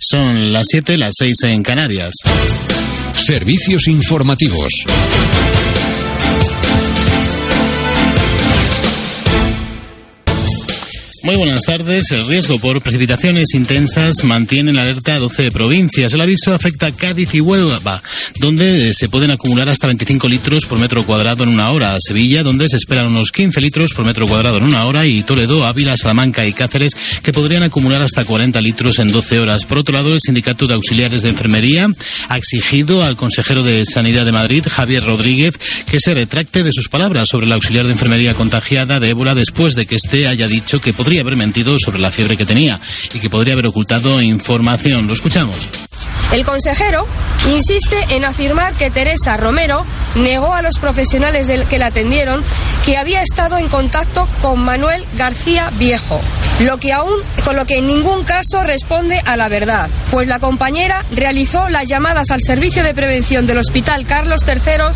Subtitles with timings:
[0.00, 2.14] Son las 7, las 6 en Canarias.
[3.12, 4.72] Servicios informativos.
[11.28, 12.10] Muy buenas tardes.
[12.10, 16.14] El riesgo por precipitaciones intensas mantiene en alerta a 12 provincias.
[16.14, 18.02] El aviso afecta a Cádiz y Huelva,
[18.40, 21.98] donde se pueden acumular hasta 25 litros por metro cuadrado en una hora.
[22.00, 25.04] Sevilla, donde se esperan unos 15 litros por metro cuadrado en una hora.
[25.04, 29.66] Y Toledo, Ávila, Salamanca y Cáceres, que podrían acumular hasta 40 litros en 12 horas.
[29.66, 31.90] Por otro lado, el Sindicato de Auxiliares de Enfermería
[32.30, 35.60] ha exigido al consejero de Sanidad de Madrid, Javier Rodríguez,
[35.90, 39.74] que se retracte de sus palabras sobre la auxiliar de enfermería contagiada de ébola después
[39.74, 42.80] de que éste haya dicho que podría haber mentido sobre la fiebre que tenía
[43.12, 45.06] y que podría haber ocultado información.
[45.06, 45.68] Lo escuchamos.
[46.32, 47.06] El consejero
[47.50, 52.42] insiste en afirmar que Teresa Romero negó a los profesionales del que la atendieron
[52.84, 56.20] que había estado en contacto con Manuel García Viejo,
[56.60, 60.38] lo que aún con lo que en ningún caso responde a la verdad, pues la
[60.38, 64.94] compañera realizó las llamadas al servicio de prevención del Hospital Carlos III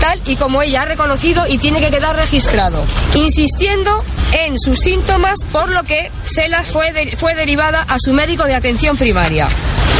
[0.00, 5.44] tal y como ella ha reconocido y tiene que quedar registrado, insistiendo en sus síntomas
[5.50, 9.48] por lo que Sela fue, fue derivada a su médico de atención primaria.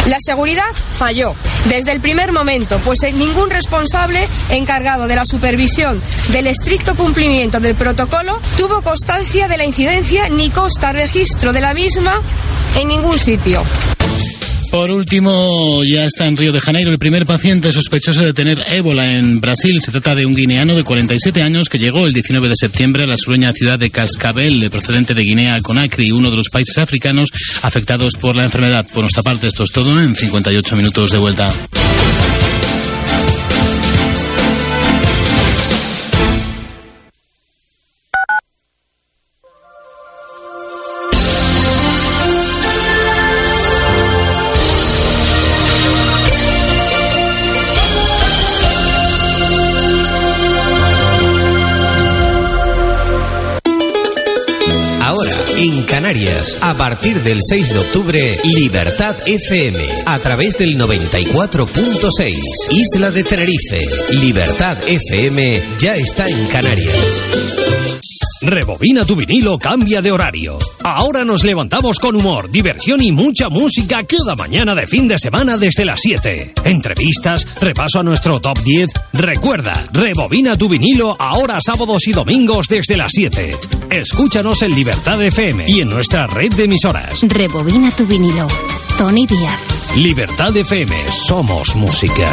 [0.07, 1.35] La seguridad falló
[1.69, 7.75] desde el primer momento, pues ningún responsable encargado de la supervisión del estricto cumplimiento del
[7.75, 12.21] protocolo tuvo constancia de la incidencia ni consta registro de la misma
[12.77, 13.65] en ningún sitio.
[14.75, 19.15] Por último, ya está en Río de Janeiro el primer paciente sospechoso de tener ébola
[19.15, 19.81] en Brasil.
[19.81, 23.07] Se trata de un guineano de 47 años que llegó el 19 de septiembre a
[23.07, 27.29] la sureña ciudad de Cascabel, procedente de Guinea Conakry, uno de los países africanos
[27.63, 28.85] afectados por la enfermedad.
[28.93, 31.51] Por nuestra parte, esto es todo en 58 minutos de vuelta.
[56.85, 62.37] Partir del 6 de octubre, Libertad FM, a través del 94.6,
[62.73, 63.81] Isla de Tenerife.
[64.21, 67.94] Libertad FM ya está en Canarias.
[68.47, 70.59] Rebobina tu vinilo, cambia de horario.
[70.83, 75.57] Ahora nos levantamos con humor, diversión y mucha música cada mañana de fin de semana
[75.57, 76.53] desde las 7.
[76.65, 78.91] Entrevistas, repaso a nuestro top 10.
[79.15, 83.57] Recuerda, rebobina tu vinilo ahora sábados y domingos desde las 7.
[83.91, 87.21] Escúchanos en Libertad FM y en nuestra red de emisoras.
[87.23, 88.47] Rebobina tu vinilo.
[88.99, 89.61] Tony Díaz.
[89.97, 92.29] Libertad FM, somos música.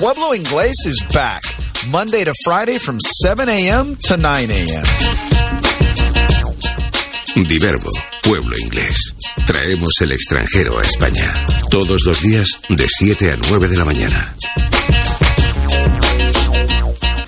[0.00, 1.42] Pueblo Inglés is back,
[1.90, 3.96] Monday to Friday from 7 a.m.
[3.96, 4.84] to 9 a.m.
[7.46, 7.90] Diverbo,
[8.22, 9.14] Pueblo Inglés.
[9.46, 11.46] Traemos el extranjero a España.
[11.70, 14.34] Todos los días de 7 a 9 de la mañana.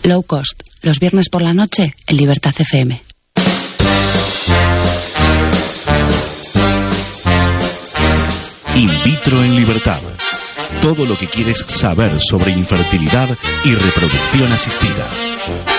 [0.04, 0.62] Low cost.
[0.80, 3.02] Los viernes por la noche en Libertad FM.
[8.76, 10.00] In vitro en libertad.
[10.80, 13.28] Todo lo que quieres saber sobre infertilidad
[13.64, 15.08] y reproducción asistida.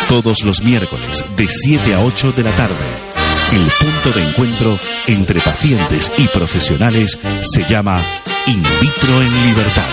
[0.07, 2.85] Todos los miércoles de 7 a 8 de la tarde.
[3.51, 8.01] El punto de encuentro entre pacientes y profesionales se llama
[8.47, 9.83] In vitro en libertad.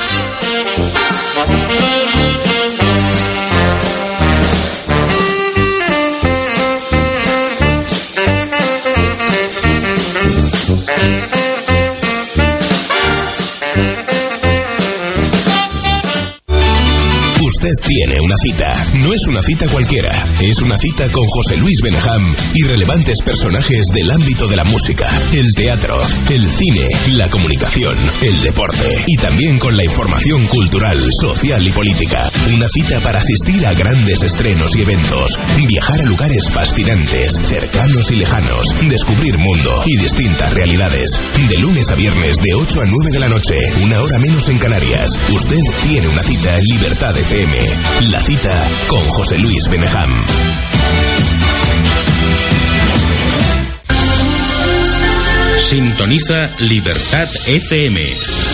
[17.91, 18.71] Tiene una cita.
[19.03, 20.13] No es una cita cualquiera.
[20.41, 25.11] Es una cita con José Luis Benham y relevantes personajes del ámbito de la música,
[25.33, 26.01] el teatro,
[26.31, 32.30] el cine, la comunicación, el deporte y también con la información cultural, social y política.
[32.49, 38.17] Una cita para asistir a grandes estrenos y eventos, viajar a lugares fascinantes, cercanos y
[38.17, 41.21] lejanos, descubrir mundo y distintas realidades.
[41.49, 44.59] De lunes a viernes de 8 a 9 de la noche, una hora menos en
[44.59, 45.19] Canarias.
[45.31, 47.59] Usted tiene una cita en Libertad FM.
[48.11, 50.11] La cita con José Luis Benejam.
[55.63, 58.50] Sintoniza Libertad FM.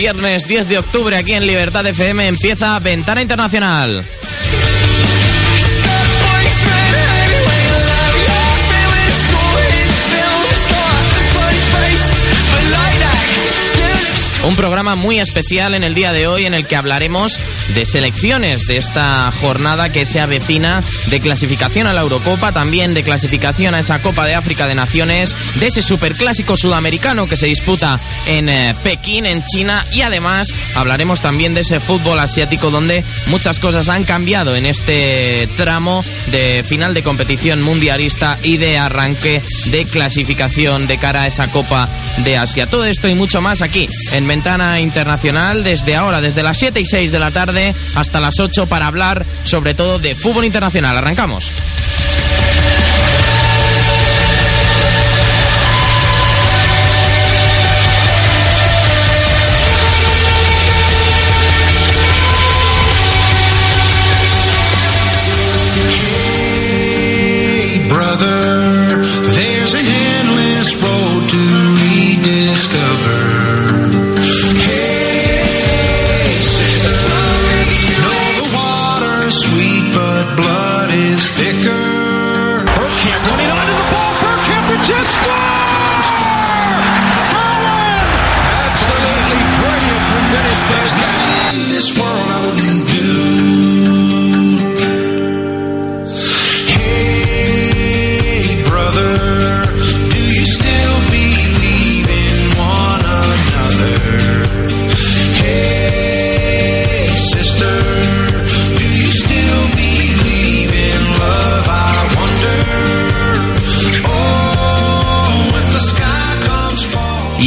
[0.00, 4.02] Viernes 10 de octubre aquí en Libertad FM empieza Ventana Internacional.
[14.42, 17.38] Un programa muy especial en el día de hoy en el que hablaremos
[17.74, 23.02] de selecciones de esta jornada que se avecina, de clasificación a la Eurocopa, también de
[23.02, 28.00] clasificación a esa Copa de África de Naciones, de ese superclásico sudamericano que se disputa
[28.26, 33.58] en eh, Pekín, en China, y además hablaremos también de ese fútbol asiático donde muchas
[33.58, 36.02] cosas han cambiado en este tramo
[36.32, 41.90] de final de competición mundialista y de arranque de clasificación de cara a esa Copa
[42.24, 42.66] de Asia.
[42.66, 46.84] Todo esto y mucho más aquí en Ventana Internacional desde ahora, desde las 7 y
[46.84, 50.96] 6 de la tarde hasta las 8 para hablar sobre todo de fútbol internacional.
[50.96, 51.50] Arrancamos.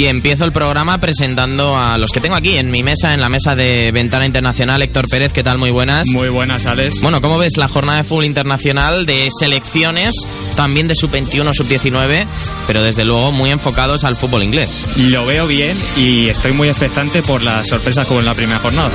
[0.04, 3.30] Y empiezo el programa presentando a los que tengo aquí en mi mesa, en la
[3.30, 4.82] mesa de Ventana Internacional.
[4.82, 5.58] Héctor Pérez, ¿qué tal?
[5.58, 6.10] Muy buenas.
[6.10, 7.00] Muy buenas, Alex.
[7.00, 10.14] Bueno, ¿cómo ves la jornada de fútbol internacional de selecciones,
[10.56, 12.26] también de sub-21, sub-19,
[12.68, 14.86] pero desde luego muy enfocados al fútbol inglés?
[14.98, 18.92] Lo veo bien y estoy muy expectante por las sorpresas como en la primera jornada.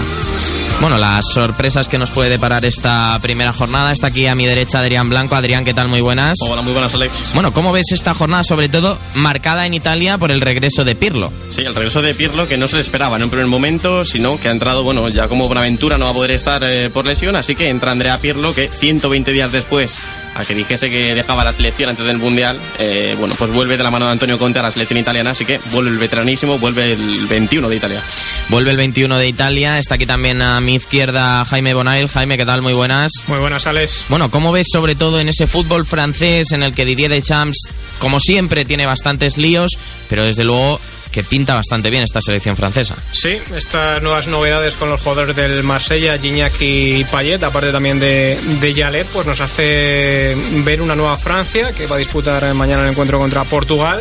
[0.81, 3.91] Bueno, las sorpresas que nos puede deparar esta primera jornada.
[3.91, 5.35] Está aquí a mi derecha Adrián Blanco.
[5.35, 5.89] Adrián, ¿qué tal?
[5.89, 6.37] Muy buenas.
[6.41, 7.33] Hola, muy buenas, Alex.
[7.35, 11.33] Bueno, ¿cómo ves esta jornada, sobre todo marcada en Italia por el regreso de Pirlo?
[11.51, 14.39] Sí, el regreso de Pirlo que no se le esperaba en un primer momento, sino
[14.39, 17.35] que ha entrado, bueno, ya como Buenaventura no va a poder estar eh, por lesión,
[17.35, 19.97] así que entra Andrea Pirlo que 120 días después
[20.39, 23.83] a que dijese que dejaba la selección antes del Mundial, eh, bueno, pues vuelve de
[23.83, 26.93] la mano de Antonio Conte a la selección italiana, así que vuelve el veteranísimo, vuelve
[26.93, 28.03] el 21 de Italia.
[28.49, 29.79] Vuelve el 21 de Italia.
[29.79, 32.09] Está aquí también a mi izquierda Jaime Bonail.
[32.09, 32.63] Jaime, ¿qué tal?
[32.63, 33.13] Muy buenas.
[33.27, 34.05] Muy buenas, Alex.
[34.09, 38.21] Bueno, ¿cómo ves sobre todo en ese fútbol francés en el que Didier Deschamps, como
[38.21, 39.73] siempre, tiene bastantes líos,
[40.09, 40.81] pero desde luego
[41.19, 42.95] que pinta bastante bien esta selección francesa?
[43.11, 48.39] Sí, estas nuevas novedades con los jugadores del Marsella, Gignac y Payet, aparte también de,
[48.61, 52.91] de Yalet, pues nos hace ver una nueva Francia que va a disputar mañana el
[52.91, 54.01] encuentro contra Portugal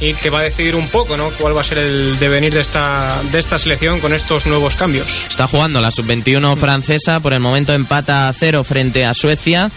[0.00, 1.28] y que va a decidir un poco ¿no?
[1.38, 5.06] cuál va a ser el devenir de esta, de esta selección con estos nuevos cambios.
[5.28, 9.70] Está jugando la sub-21 francesa, por el momento empata a cero frente a Suecia.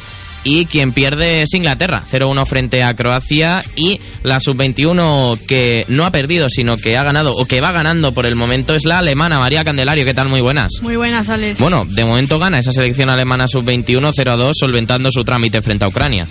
[0.44, 3.63] Y quien pierde es Inglaterra, 0-1 frente a Croacia.
[3.75, 8.13] Y la sub-21 que no ha perdido, sino que ha ganado o que va ganando
[8.13, 10.06] por el momento es la alemana, María Candelario.
[10.06, 10.29] ¿Qué tal?
[10.29, 10.72] Muy buenas.
[10.82, 11.60] Muy buenas, Alex.
[11.60, 16.27] Bueno, de momento gana esa selección alemana sub-21 0-2, solventando su trámite frente a Ucrania.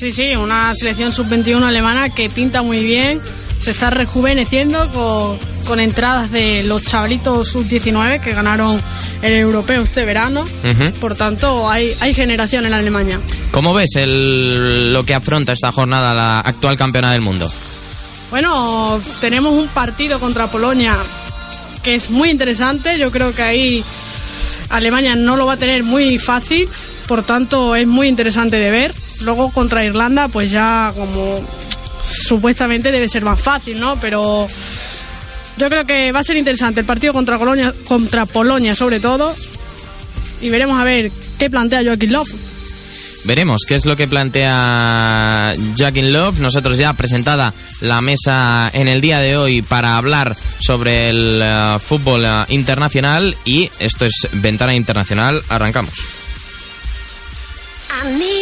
[0.00, 3.20] Sí, sí, una selección sub-21 alemana que pinta muy bien,
[3.60, 8.80] se está rejuveneciendo con, con entradas de los chavalitos sub-19 que ganaron
[9.22, 10.42] el europeo este verano.
[10.42, 10.92] Ujú.
[11.00, 13.20] Por tanto, hay, hay generación en Alemania.
[13.50, 17.50] ¿Cómo ves el, lo que afronta esta jornada la actual campeona del mundo?
[18.30, 20.96] Bueno, tenemos un partido contra Polonia
[21.82, 22.98] que es muy interesante.
[22.98, 23.84] Yo creo que ahí
[24.68, 26.68] Alemania no lo va a tener muy fácil,
[27.06, 28.94] por tanto es muy interesante de ver.
[29.22, 31.40] Luego contra Irlanda, pues ya como
[32.02, 33.98] supuestamente debe ser más fácil, ¿no?
[34.00, 34.48] Pero
[35.60, 39.34] yo creo que va a ser interesante el partido contra Polonia, contra Polonia sobre todo.
[40.40, 42.30] Y veremos a ver qué plantea Joaquín Love.
[43.24, 46.38] Veremos qué es lo que plantea Jackin Love.
[46.38, 47.52] Nosotros ya presentada
[47.82, 53.36] la mesa en el día de hoy para hablar sobre el eh, fútbol eh, internacional
[53.44, 55.42] y esto es Ventana Internacional.
[55.50, 55.92] Arrancamos.
[58.02, 58.39] I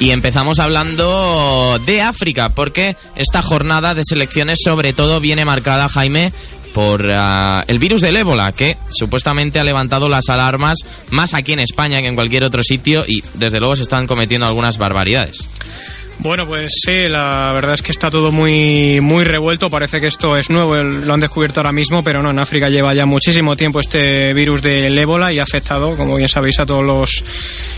[0.00, 6.32] Y empezamos hablando de África, porque esta jornada de selecciones sobre todo viene marcada, Jaime,
[6.74, 10.78] por ah, el virus del ébola, que supuestamente ha levantado las alarmas
[11.10, 14.46] más aquí en España que en cualquier otro sitio y desde luego se están cometiendo
[14.46, 15.38] algunas barbaridades.
[16.20, 19.70] Bueno, pues sí, la verdad es que está todo muy, muy revuelto.
[19.70, 22.92] Parece que esto es nuevo, lo han descubierto ahora mismo, pero no, en África lleva
[22.92, 26.84] ya muchísimo tiempo este virus del ébola y ha afectado, como bien sabéis, a todos
[26.84, 27.22] los,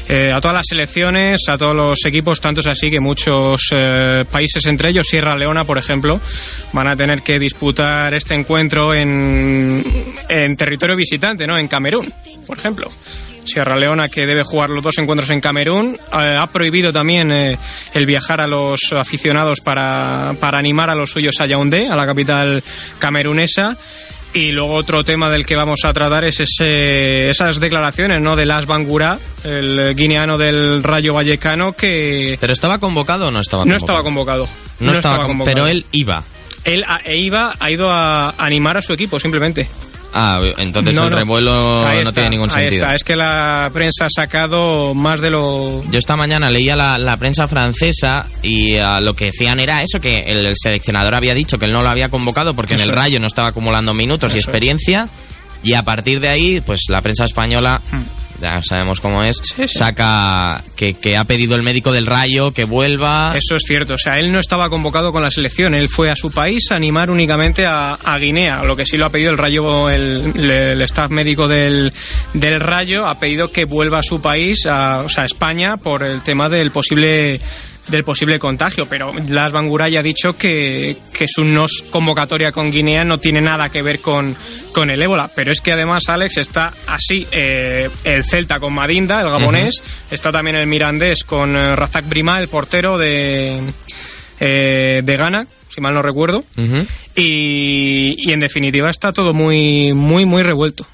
[0.08, 4.24] eh, a todas las selecciones, a todos los equipos, tanto es así que muchos eh,
[4.30, 6.18] países, entre ellos Sierra Leona, por ejemplo,
[6.72, 9.84] van a tener que disputar este encuentro en,
[10.30, 11.58] en territorio visitante, ¿no?
[11.58, 12.10] En Camerún,
[12.46, 12.90] por ejemplo.
[13.44, 17.58] Sierra Leona, que debe jugar los dos encuentros en Camerún, eh, ha prohibido también eh,
[17.94, 22.06] el viajar a los aficionados para, para animar a los suyos a Yaoundé, a la
[22.06, 22.62] capital
[22.98, 23.76] camerunesa.
[24.32, 28.36] Y luego otro tema del que vamos a tratar es ese- esas declaraciones ¿no?
[28.36, 33.64] de Las Bangura, el guineano del Rayo Vallecano, que ¿Pero estaba convocado o no estaba
[33.64, 33.78] no convocado?
[33.84, 34.48] estaba convocado.
[34.78, 36.22] No, estaba, con- pero él iba.
[36.62, 39.68] Él a- e iba, ha ido a animar a su equipo, simplemente.
[40.12, 41.16] Ah, entonces No, el no.
[41.16, 42.82] revuelo Ahí no está, tiene ningún ahí sentido.
[42.84, 42.94] está.
[42.96, 45.82] Es que la prensa ha sacado más de lo...
[45.90, 50.00] Yo esta mañana leía la, la prensa francesa y ah, lo que decían era eso,
[50.00, 52.90] que el, el seleccionador había dicho que él no lo había convocado porque en el
[52.90, 52.96] es.
[52.96, 54.44] Rayo no estaba acumulando minutos y es.
[54.44, 55.08] experiencia
[55.62, 58.02] y a partir de ahí, pues la prensa española, Hmm.
[58.40, 63.32] Ya sabemos cómo es, saca que, que ha pedido el médico del Rayo que vuelva.
[63.36, 66.16] Eso es cierto, o sea, él no estaba convocado con la selección, él fue a
[66.16, 69.38] su país a animar únicamente a, a Guinea, lo que sí lo ha pedido el
[69.38, 71.92] Rayo, el, el staff médico del,
[72.34, 76.02] del Rayo ha pedido que vuelva a su país, a, o sea, a España, por
[76.02, 77.40] el tema del posible
[77.90, 83.04] del posible contagio, pero Las Banguray ha dicho que, que su no convocatoria con Guinea
[83.04, 84.34] no tiene nada que ver con,
[84.72, 89.20] con el ébola, pero es que además Alex está así, eh, el Celta con Madinda,
[89.20, 93.58] el gabonés, está también el Mirandés con eh, Razak Brima, el portero de,
[94.38, 96.44] eh, de Ghana, si mal no recuerdo,
[97.14, 100.86] y, y en definitiva está todo muy, muy, muy revuelto.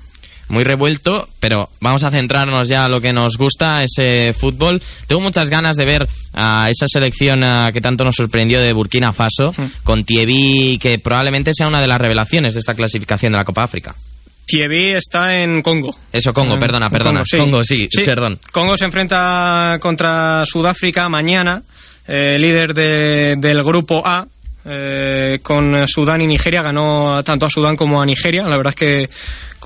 [0.48, 4.80] Muy revuelto, pero vamos a centrarnos ya a lo que nos gusta, ese fútbol.
[5.06, 9.12] Tengo muchas ganas de ver a esa selección ah, que tanto nos sorprendió de Burkina
[9.12, 13.44] Faso, con Thierry, que probablemente sea una de las revelaciones de esta clasificación de la
[13.44, 13.94] Copa África.
[14.46, 15.96] Thierry está en Congo.
[16.12, 17.24] Eso, Congo, perdona, perdona.
[17.36, 18.38] Congo, sí, perdón.
[18.52, 21.62] Congo se enfrenta contra Sudáfrica mañana,
[22.06, 24.26] eh, líder de- del grupo A.
[24.68, 28.42] eh, con Sudán y Nigeria ganó tanto a Sudán como a Nigeria.
[28.48, 29.10] La verdad es que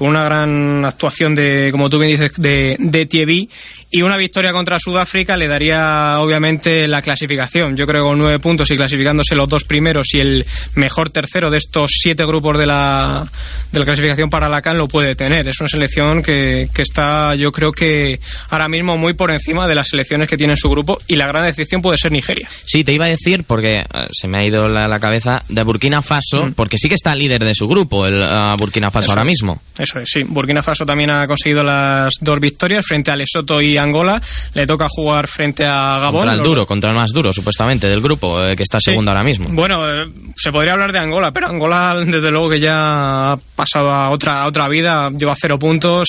[0.00, 3.48] con una gran actuación de, como tú bien dices, de, de
[3.92, 7.76] y una victoria contra Sudáfrica le daría obviamente la clasificación.
[7.76, 11.50] Yo creo que con nueve puntos y clasificándose los dos primeros y el mejor tercero
[11.50, 13.26] de estos siete grupos de la,
[13.72, 15.48] de la clasificación para la CAN lo puede tener.
[15.48, 19.74] Es una selección que, que está, yo creo que ahora mismo muy por encima de
[19.74, 22.48] las selecciones que tiene en su grupo y la gran decepción puede ser Nigeria.
[22.64, 25.62] Sí, te iba a decir, porque eh, se me ha ido la, la cabeza, de
[25.64, 29.10] Burkina Faso, porque sí que está líder de su grupo, el ah, Burkina Faso Mm.
[29.10, 29.60] Eso ahora mismo.
[29.78, 30.22] Eso es, sí.
[30.22, 34.20] Burkina Faso también ha conseguido las dos victorias frente a Lesoto y Angola.
[34.54, 36.26] Le toca jugar frente a Gabón.
[36.26, 39.24] Contra el duro, contra el más duro, supuestamente, del grupo, eh, que está segundo ahora
[39.24, 39.48] mismo.
[39.50, 40.06] Bueno, eh,
[40.36, 44.42] se podría hablar de Angola, pero Angola desde luego que ya ha pasado a otra,
[44.42, 46.08] a otra vida, lleva cero puntos,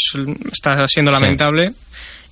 [0.52, 1.76] está siendo Sí.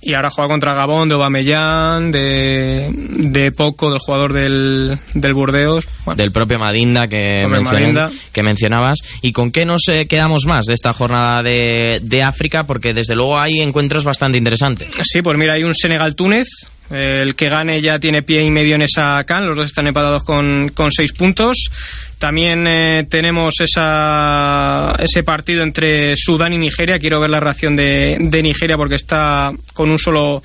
[0.02, 5.86] Y ahora juega contra Gabón, de Aubameyang, de, de Poco, del jugador del, del Burdeos.
[6.16, 8.10] del propio Madinda que, Madinda.
[8.32, 9.00] que mencionabas.
[9.20, 12.64] ¿Y con qué nos eh, quedamos más de esta jornada de, de África?
[12.66, 14.88] Porque desde luego hay encuentros bastante interesantes.
[15.02, 16.46] Sí, pues mira, hay un Senegal-Túnez.
[16.90, 19.44] eh, El que gane ya tiene pie y medio en esa CAN.
[19.46, 21.68] Los dos están empatados con, con seis puntos.
[22.20, 26.98] También eh, tenemos esa, ese partido entre Sudán y Nigeria.
[26.98, 30.42] Quiero ver la reacción de, Nigeria porque está con un solo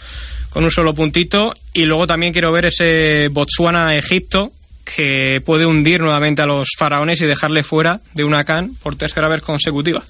[0.51, 1.53] con un solo puntito.
[1.73, 4.53] Y luego también quiero ver ese Botswana-Egipto
[4.85, 9.27] que puede hundir nuevamente a los faraones y dejarle fuera de una CAN por tercera
[9.27, 10.01] vez consecutiva.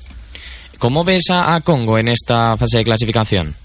[0.77, 3.55] ¿Cómo ves a Congo en esta fase de clasificación?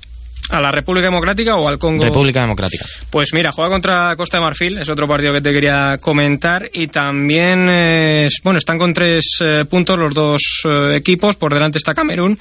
[0.50, 2.04] ¿A la República Democrática o al Congo?
[2.04, 2.84] República Democrática.
[3.08, 6.68] Pues mira, juega contra Costa de Marfil, es otro partido que te quería comentar.
[6.72, 11.78] Y también, eh, bueno, están con tres eh, puntos los dos eh, equipos, por delante
[11.78, 12.38] está Camerún,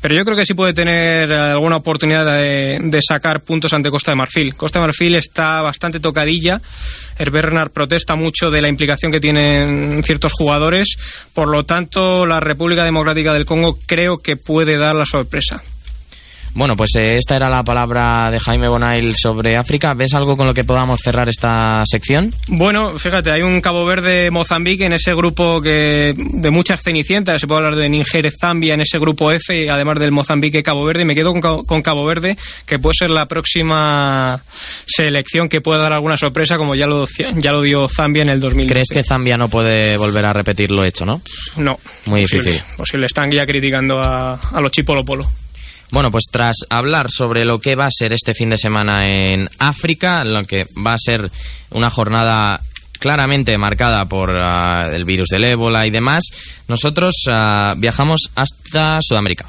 [0.00, 4.10] pero yo creo que sí puede tener alguna oportunidad de, de sacar puntos ante Costa
[4.10, 4.56] de Marfil.
[4.56, 6.60] Costa de Marfil está bastante tocadilla.
[7.18, 10.96] El Bernard protesta mucho de la implicación que tienen ciertos jugadores,
[11.32, 15.62] por lo tanto, la República Democrática del Congo creo que puede dar la sorpresa.
[16.54, 19.94] Bueno, pues eh, esta era la palabra de Jaime Bonail sobre África.
[19.94, 22.34] ¿Ves algo con lo que podamos cerrar esta sección?
[22.46, 27.46] Bueno, fíjate, hay un Cabo Verde Mozambique en ese grupo que de muchas cenicientas, se
[27.46, 31.04] puede hablar de Níger, Zambia en ese grupo F, además del Mozambique Cabo Verde.
[31.06, 34.42] Me quedo con, Cabo- con Cabo Verde, que puede ser la próxima
[34.86, 37.06] selección que pueda dar alguna sorpresa, como ya lo,
[37.36, 38.66] ya lo dio Zambia en el 2000.
[38.66, 41.22] ¿Crees que Zambia no puede volver a repetir lo hecho, no?
[41.56, 41.78] No.
[42.06, 42.76] Muy posible, difícil.
[42.76, 45.30] Posible, están ya criticando a, a los Chipolo Polo.
[45.92, 49.48] Bueno, pues tras hablar sobre lo que va a ser este fin de semana en
[49.58, 51.30] África, lo que va a ser
[51.70, 52.62] una jornada
[52.98, 56.24] claramente marcada por ah, el virus del ébola y demás,
[56.66, 59.44] nosotros ah, viajamos hasta Sudamérica.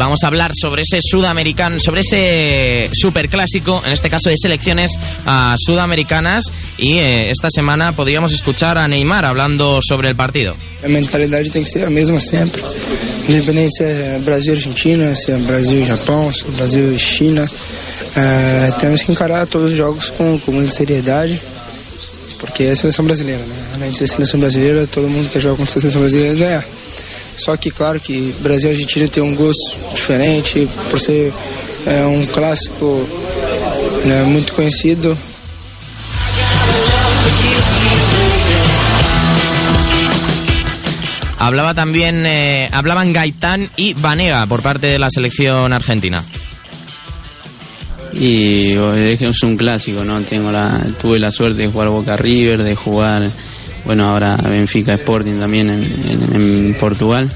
[0.00, 4.92] Vamos a hablar sobre ese sudamericano, sobre ese superclásico, en este caso de selecciones
[5.26, 6.44] ah, sudamericanas.
[6.78, 10.56] Y eh, esta semana podríamos escuchar a Neymar hablando sobre el partido.
[10.82, 12.62] A mentalidade tem que ser a mesma sempre.
[13.28, 16.98] Independente se é Brasil e Argentina, se é Brasil e Japão, se é Brasil e
[16.98, 17.48] China.
[18.16, 21.40] eh, temos que encarar todos os jogos com, com muita seriedade,
[22.38, 23.56] porque a seleção brasileira, né?
[23.74, 26.64] Além seleção brasileira, todo mundo que joga contra a seleção brasileira ganhar.
[27.40, 31.32] Só que, claro, que Brasil e Argentina tem um gosto diferente, por ser
[31.86, 33.08] é, um clássico
[34.04, 35.16] né, muito conhecido.
[41.38, 46.22] Hablaba también, eh, hablaban Gaitán y Vanega por parte de la selección argentina.
[48.12, 50.20] Y es un clásico, ¿no?
[50.20, 53.30] Tengo la, tuve la suerte de jugar Boca River, de jugar,
[53.84, 57.30] bueno, ahora Benfica Sporting también en, Portugal.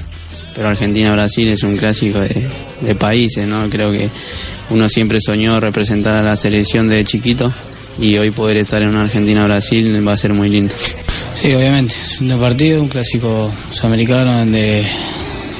[0.55, 3.69] Pero Argentina-Brasil es un clásico de, países, ¿no?
[3.69, 4.09] Creo que
[4.69, 7.53] uno siempre soñó representar a la selección de chiquito
[7.99, 10.73] y hoy poder estar en una Argentina-Brasil va a ser muy lindo.
[11.37, 14.85] Sí, obviamente, es un partido, un clásico sudamericano donde el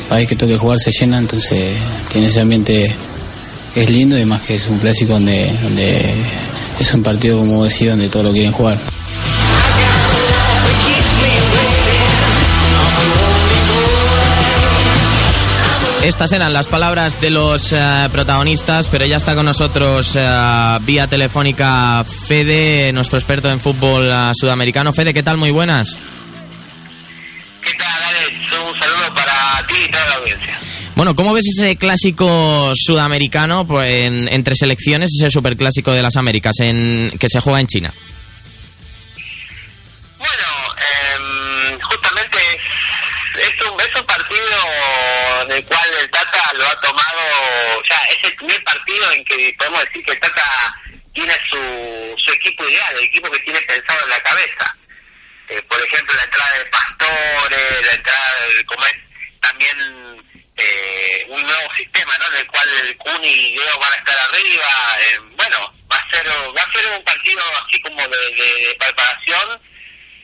[0.07, 1.73] país que toque jugar se llena, entonces
[2.11, 2.89] tiene ese ambiente
[3.73, 6.13] que es lindo y más que es un clásico donde, donde
[6.79, 8.77] es un partido, como decía, donde todos lo quieren jugar.
[16.05, 17.77] Estas eran las palabras de los eh,
[18.11, 24.31] protagonistas, pero ya está con nosotros eh, vía telefónica Fede, nuestro experto en fútbol eh,
[24.39, 24.93] sudamericano.
[24.93, 25.37] Fede, ¿qué tal?
[25.37, 25.97] Muy buenas.
[28.53, 30.59] Un saludo para ti y toda la audiencia.
[30.95, 36.53] Bueno, ¿cómo ves ese clásico sudamericano pues, en- entre selecciones, ese superclásico de las Américas
[36.59, 37.93] en, que se juega en China?
[45.55, 49.81] El cual el Tata lo ha tomado, ya es el primer partido en que podemos
[49.85, 50.81] decir que el Tata
[51.13, 54.75] tiene su, su equipo ideal, el equipo que tiene pensado en la cabeza.
[55.49, 58.97] Eh, por ejemplo, la entrada de Pastores, la entrada del Comet,
[59.41, 60.25] también
[60.57, 62.33] eh, un nuevo sistema, ¿no?
[62.35, 64.67] En el cual el Cuni y Leo van a estar arriba.
[64.99, 69.61] eh, bueno, va a ser va a ser un partido así como de preparación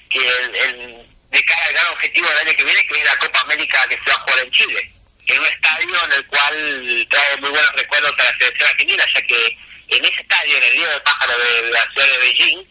[0.10, 3.18] que el, el- de cara al gran objetivo del año que viene, que es la
[3.20, 4.92] Copa América que se va a jugar en Chile,
[5.28, 9.22] en un estadio en el cual trae muy buenos recuerdos a la selección argentina, ya
[9.22, 9.58] que
[9.90, 12.68] en ese estadio, en el Río de Pájaro de la ciudad de Beijing,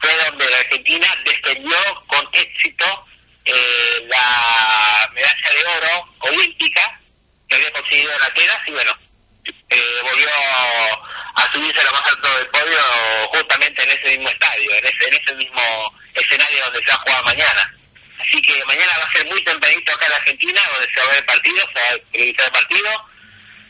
[0.00, 3.06] fue donde la Argentina defendió con éxito
[3.44, 7.00] eh, la medalla de oro olímpica
[7.48, 8.92] que había conseguido en Atenas y bueno,
[9.68, 10.28] eh, volvió
[11.34, 12.78] a subirse a lo más alto del podio
[13.32, 15.62] justamente en ese mismo estadio, en ese, en ese mismo
[16.14, 17.74] escenario donde se va a jugar mañana.
[18.20, 21.08] Así que mañana va a ser muy tempranito acá en Argentina, donde se va a
[21.10, 22.90] ver el partido, se va a televisar el partido.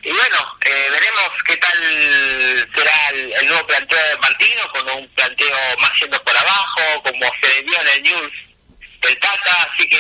[0.02, 5.08] y bueno, eh, veremos qué tal será el, el nuevo planteo de Martino, con un
[5.08, 8.32] planteo más yendo por abajo, como se vio en el news
[9.02, 9.98] del Tata, así que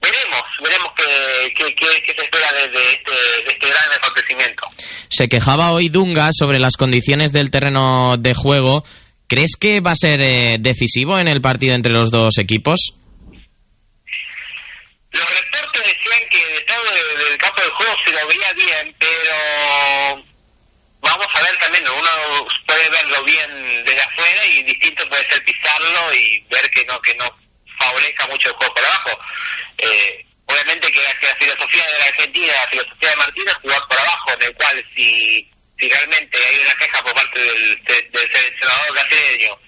[0.00, 4.62] veremos, veremos qué, qué, qué- qué se espera desde este, de este gran acontecimiento.
[5.08, 8.84] Se quejaba hoy Dunga sobre las condiciones del terreno de juego.
[9.28, 12.92] ¿Crees que va a ser eh, decisivo en el partido entre los dos equipos?
[15.16, 18.96] Los reportes decían que el estado de- del campo de juego se lo veía bien,
[18.98, 20.24] pero
[21.00, 26.12] vamos a ver también, uno puede verlo bien desde afuera y distinto puede ser pisarlo
[26.14, 27.38] y ver que no que no
[27.78, 29.18] favorezca mucho el juego por abajo.
[29.78, 33.88] Eh, obviamente que, que la filosofía de la Argentina, la filosofía de Martínez es jugar
[33.88, 38.02] por abajo, en el cual si, si realmente hay una queja por parte del, de-
[38.12, 39.58] del seleccionador brasileño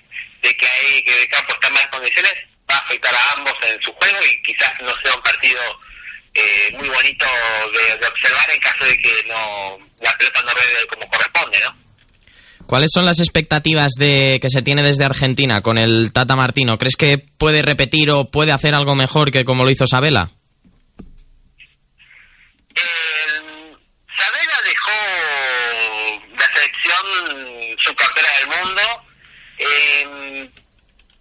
[0.43, 2.33] de que hay que el campo está en malas condiciones,
[2.71, 5.61] va a afectar a ambos en su juego y quizás no sea un partido
[6.35, 7.27] eh, muy bonito
[7.73, 11.89] de, de observar en caso de que no la pelota no ruede como corresponde, ¿no?
[12.69, 16.77] ¿Cuáles son las expectativas de que se tiene desde Argentina con el Tata Martino?
[16.77, 20.33] ¿Crees que puede repetir o puede hacer algo mejor que como lo hizo Sabela?
[24.19, 24.93] Sabela dejó
[26.37, 28.83] la selección subcampeona del mundo,
[29.59, 30.51] eh,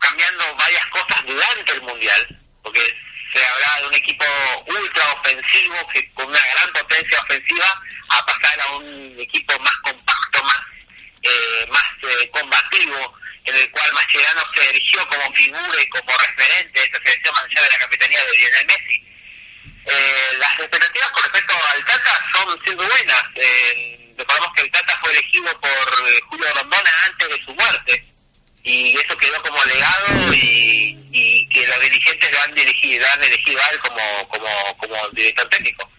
[0.07, 2.81] cambiando varias cosas durante el mundial, porque
[3.33, 4.25] se hablaba de un equipo
[4.67, 7.65] ultra ofensivo que con una gran potencia ofensiva
[8.09, 10.61] a pasar a un equipo más compacto, más
[11.23, 16.79] eh, más eh, combativo, en el cual Mascherano se erigió como figura y como referente
[16.79, 19.03] de esta selección más de la capitanía de Lionel Messi.
[19.85, 23.23] Eh, las expectativas con respecto al Tata son siempre buenas.
[23.35, 28.16] Eh, recordemos que el Tata fue elegido por eh, Julio Rondona antes de su muerte
[28.67, 33.61] y eso quedó como legado y, y que los dirigentes lo han lo han elegido
[33.61, 35.89] a él como, como, como director técnico.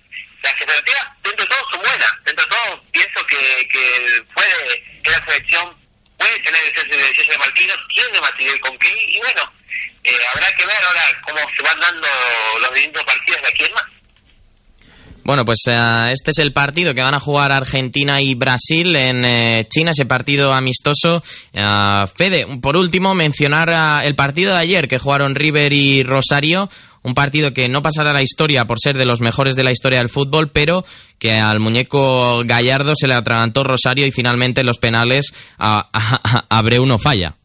[0.43, 5.11] Las expectativas dentro de todo son buenas, dentro de todo pienso que, que puede, que
[5.11, 5.77] la selección
[6.19, 9.53] puede tener el sello de, Martino, tiene material con qué y bueno,
[10.05, 12.09] eh, habrá que ver ahora cómo se van dando
[12.61, 13.88] los distintos partidos de aquí en más.
[15.29, 19.23] Bueno, pues eh, este es el partido que van a jugar Argentina y Brasil en
[19.27, 21.23] eh, China, ese partido amistoso.
[21.53, 26.71] Eh, Fede, por último, mencionar el partido de ayer que jugaron River y Rosario.
[27.03, 29.71] Un partido que no pasará a la historia por ser de los mejores de la
[29.71, 30.83] historia del fútbol, pero
[31.19, 36.47] que al muñeco Gallardo se le atragantó Rosario y finalmente en los penales a, a-
[36.59, 37.37] Abreu no falla.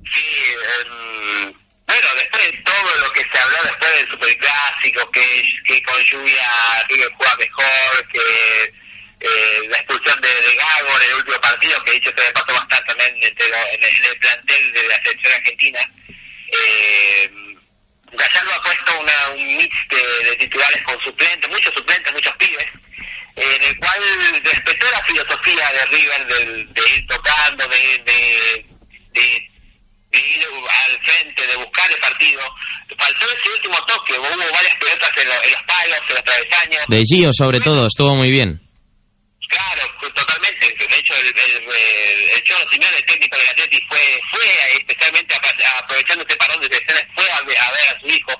[0.00, 1.52] em,
[1.86, 6.46] bueno, después de todo lo que se habló después del superclásico, que, con lluvia
[6.88, 8.72] River juega mejor, que
[9.20, 12.60] eh, la expulsión de, Gago en el último partido, que dicho que de paso va
[12.60, 15.80] a estar también en, el, plantel de la selección argentina,
[16.48, 17.30] eh,
[18.12, 22.66] Gallardo ha puesto una, un mix de, titulares con suplentes, muchos suplentes, muchos pibes,
[23.36, 26.26] en el cual respetó la filosofía de River
[26.72, 28.64] de, ir tocando, de,
[29.12, 29.50] de,
[30.10, 32.40] de ir al frente, de buscar el partido.
[32.96, 36.84] Faltó ese último toque, hubo varias pelotas en, lo- en los palos, en los travesaños.
[36.88, 38.60] De Gio, sobre todo, estuvo muy bien.
[39.48, 40.66] Claro, pues, totalmente.
[40.66, 45.34] De hecho, el, el, el, el Cholo Simeone, el técnico del Atleti, fue, fue especialmente
[45.34, 48.32] a- aprovechando este parón de selecciones, fue a, ver- a ver a su hijo.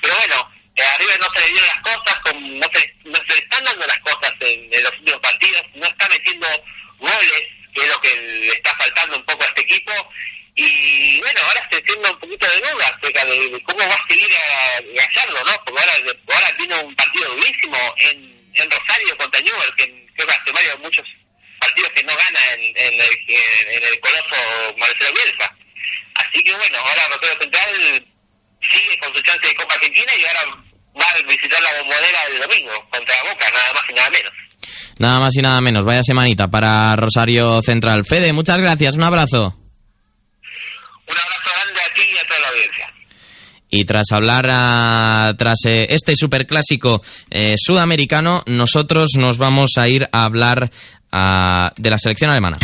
[0.00, 3.18] Pero bueno, eh, a River no se le dieron las cosas, como no, se, no
[3.26, 6.46] se le están dando las cosas en, en los últimos partidos, no está metiendo
[6.98, 7.42] goles,
[7.74, 9.92] que es lo que le está faltando un poco a este equipo.
[10.54, 14.28] Y bueno, ahora se tiene un poquito de duda acerca de, cómo va a seguir
[14.36, 15.64] a Gallardo, ¿no?
[15.64, 19.84] Porque ahora, ahora tiene un partido durísimo en, en Rosario contra Newell, que
[20.14, 21.06] creo que hace varios, muchos
[21.58, 23.10] partidos que no gana en, en, el,
[23.76, 24.36] en el coloso
[24.76, 25.56] Marcelo Bielsa.
[26.20, 28.06] Así que bueno, ahora Rosario Central
[28.60, 30.62] sigue con su chance de Copa Argentina y ahora
[31.00, 34.32] va a visitar la bombonera el domingo contra Boca, nada más y nada menos.
[34.98, 35.84] Nada más y nada menos.
[35.84, 38.04] Vaya semanita para Rosario Central.
[38.04, 38.94] Fede, muchas gracias.
[38.94, 39.61] Un abrazo.
[43.74, 50.10] Y tras hablar, ah, tras eh, este superclásico eh, sudamericano, nosotros nos vamos a ir
[50.12, 50.70] a hablar
[51.10, 52.58] ah, de la selección alemana.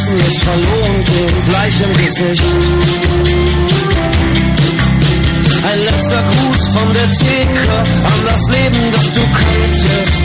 [0.00, 2.44] Straßen jetzt verloren, gehen gleich im Gesicht.
[5.70, 7.72] Ein letzter Gruß von der Theke
[8.04, 10.24] an das Leben, das du kanntest.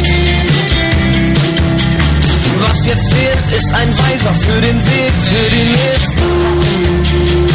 [2.59, 7.54] Was jetzt fehlt, ist ein Weiser für den Weg, für die nächsten.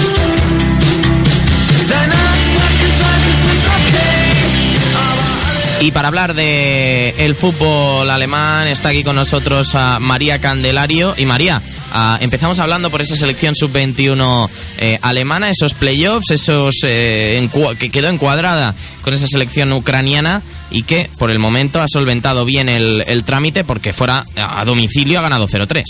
[5.80, 11.14] Y para hablar de el fútbol alemán está aquí con nosotros a María Candelario.
[11.16, 11.62] Y María,
[11.92, 18.08] ah, empezamos hablando por esa selección sub-21 eh, alemana, esos playoffs, esos eh, que quedó
[18.08, 23.24] encuadrada con esa selección ucraniana y que por el momento ha solventado bien el, el
[23.24, 25.82] trámite porque fuera a domicilio ha ganado 0-3.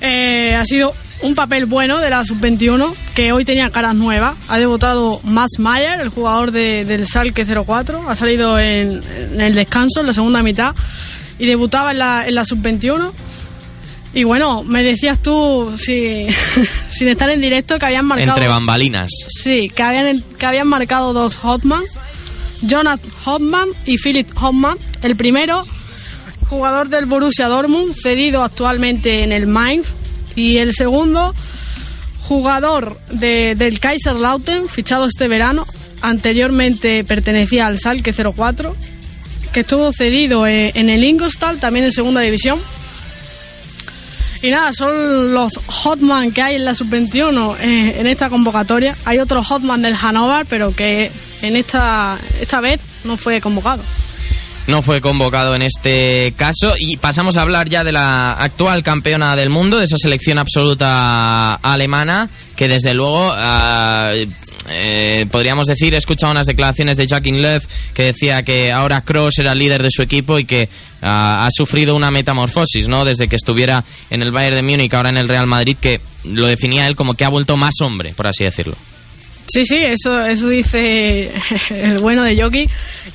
[0.00, 0.92] Eh, ha sido
[1.24, 4.34] un papel bueno de la sub-21 que hoy tenía caras nuevas.
[4.48, 8.08] Ha debutado Mats Mayer, el jugador de- del Salke 04.
[8.08, 9.00] Ha salido en,
[9.32, 10.74] en el descanso, en la segunda mitad,
[11.38, 13.10] y debutaba en la, en la sub-21.
[14.12, 16.26] Y bueno, me decías tú, si,
[16.90, 18.30] sin estar en directo, que habían marcado.
[18.32, 19.10] Entre bambalinas.
[19.28, 21.82] Sí, que habían, que habían marcado dos Hotman,
[22.62, 24.76] Jonathan Hotman y Philip Hotman.
[25.02, 25.66] El primero,
[26.48, 29.86] jugador del Borussia Dortmund, cedido actualmente en el Mainz.
[30.36, 31.34] Y el segundo,
[32.22, 35.64] jugador de- del Kaiserslautern, fichado este verano.
[36.02, 38.74] Anteriormente pertenecía al Salke 04,
[39.52, 42.58] que estuvo cedido eh, en el Ingolstadt, también en segunda división.
[44.42, 48.94] Y nada, son los Hotman que hay en la sub-21 eh, en esta convocatoria.
[49.06, 53.82] Hay otro Hotman del Hannover, pero que en esta, esta vez no fue convocado.
[54.66, 59.36] No fue convocado en este caso y pasamos a hablar ya de la actual campeona
[59.36, 64.14] del mundo, de esa selección absoluta alemana que desde luego ah,
[64.70, 67.60] eh, podríamos decir, he escuchado unas declaraciones de Jacqueline Löw
[67.92, 70.68] que decía que ahora Kroos era el líder de su equipo y que
[71.02, 73.04] ah, ha sufrido una metamorfosis, ¿no?
[73.04, 76.46] Desde que estuviera en el Bayern de Múnich, ahora en el Real Madrid, que lo
[76.46, 78.76] definía él como que ha vuelto más hombre, por así decirlo.
[79.46, 81.30] Sí, sí, eso, eso dice
[81.70, 82.68] el bueno de Jockey,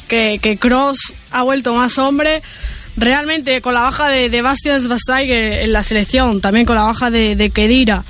[0.07, 2.41] que, que Cross ha vuelto más hombre.
[2.97, 4.81] Realmente, con la baja de, de Bastian
[5.17, 8.03] en la selección, también con la baja de, de Kedira,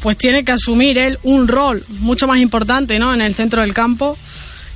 [0.00, 3.12] pues tiene que asumir él un rol mucho más importante ¿no?
[3.12, 4.16] en el centro del campo.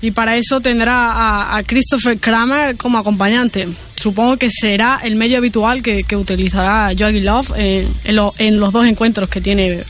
[0.00, 3.68] Y para eso tendrá a, a Christopher Kramer como acompañante.
[3.96, 8.72] Supongo que será el medio habitual que, que utilizará Joachim Love en, en en los
[8.72, 9.82] dos encuentros que tiene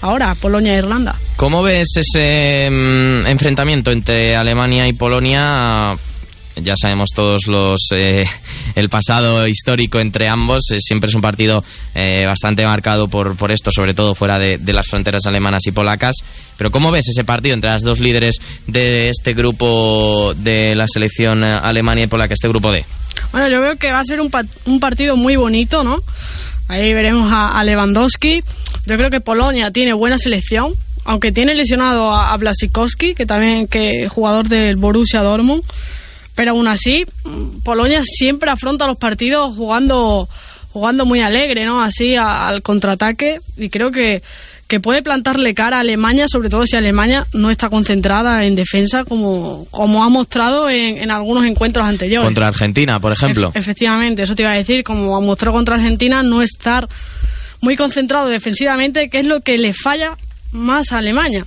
[0.00, 1.16] ahora, Polonia e Irlanda.
[1.40, 5.96] ¿Cómo ves ese mm, enfrentamiento entre Alemania y Polonia?
[6.56, 8.26] Ya sabemos todos los eh,
[8.74, 10.70] el pasado histórico entre ambos.
[10.70, 14.58] Eh, siempre es un partido eh, bastante marcado por, por esto, sobre todo fuera de,
[14.70, 16.16] las fronteras alemanas y polacas.
[16.58, 21.42] Pero ¿cómo ves ese partido entre las dos líderes de este grupo de la selección
[21.42, 22.84] eh, Alemania y polaca, este grupo D?
[23.32, 26.02] Bueno, yo veo que va a ser un, pa- un partido muy bonito, ¿no?
[26.68, 28.44] Ahí veremos a, a Lewandowski.
[28.84, 30.74] Yo creo que Polonia tiene buena selección,
[31.04, 35.62] aunque tiene lesionado a, a Blasikowski, que también que es jugador del Borussia Dortmund.
[36.34, 37.04] Pero aún así,
[37.64, 40.28] Polonia siempre afronta los partidos jugando
[40.72, 41.82] jugando muy alegre, ¿no?
[41.82, 44.22] Así a- al contraataque y creo que
[44.68, 49.02] que puede plantarle cara a Alemania, sobre todo si Alemania no está concentrada en defensa
[49.02, 52.24] como, como ha mostrado en, en algunos encuentros anteriores.
[52.24, 53.48] Contra Argentina, por ejemplo.
[53.52, 56.88] Ef- efectivamente, eso te iba a decir, como mostró contra Argentina, no estar
[57.60, 60.16] muy concentrado defensivamente, que es lo que le falla
[60.52, 61.44] más Alemania.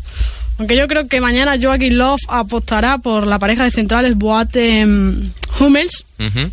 [0.59, 6.05] Aunque yo creo que mañana Joachim Löw apostará por la pareja de centrales Boate-Hummels.
[6.19, 6.51] Ujú.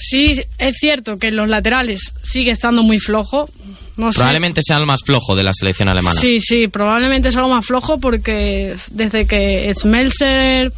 [0.00, 3.50] Sí, es cierto que en los laterales sigue estando muy flojo.
[3.96, 4.18] No sé.
[4.18, 6.20] Probablemente sea el más flojo de la selección alemana.
[6.20, 10.72] Sí, sí, probablemente es algo más flojo porque desde que Smelser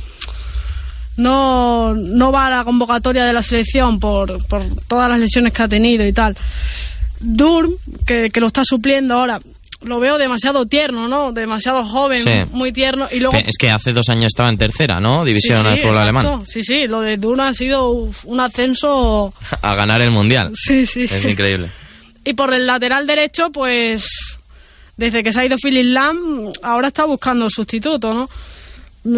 [1.17, 5.63] no, no va a la convocatoria de la selección por, por todas las lesiones que
[5.63, 6.35] ha tenido y tal.
[7.21, 7.73] Durm,
[8.07, 9.39] que, que lo está supliendo ahora,
[9.83, 11.33] lo veo demasiado tierno, ¿no?
[11.33, 12.31] Demasiado joven, Sí.
[12.53, 13.09] muy tierno.
[13.11, 15.25] Y luego, Es que hace dos años estaba en tercera, ¿no?
[15.25, 16.43] División del sí, fútbol alemán.
[16.47, 20.53] Sí, sí, lo de Durm ha sido un ascenso A ganar el mundial.
[20.55, 21.07] Sí, sí.
[21.11, 21.71] Es increíble.
[22.23, 24.07] Y por el lateral derecho, pues
[24.99, 28.29] desde que se ha ido Philip Lam, ahora está buscando sustituto, ¿no?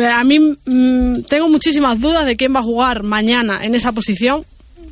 [0.09, 4.44] A mí mm, tengo muchísimas dudas de quién va a jugar mañana en esa posición.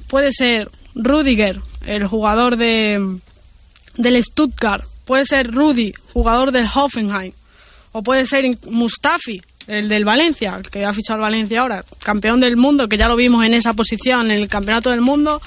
[0.08, 3.18] Puede ser Rudiger, el jugador de
[3.96, 4.84] del Stuttgart.
[5.10, 7.32] Puede ser Rudi, jugador del Hoffenheim.
[7.90, 12.56] O puede ser Mustafi, el del Valencia, que ha fichado el Valencia ahora, campeón del
[12.56, 15.42] mundo, que ya lo vimos en esa posición en el Campeonato del Mundo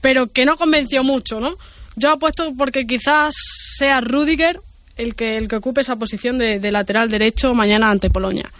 [0.00, 1.58] pero que no convenció mucho, ¿no?
[1.96, 3.34] Yo apuesto porque quizás
[3.76, 4.58] sea Rudiger
[4.96, 8.50] el que, el que ocupe esa posición de, de lateral derecho mañana ante Polonia.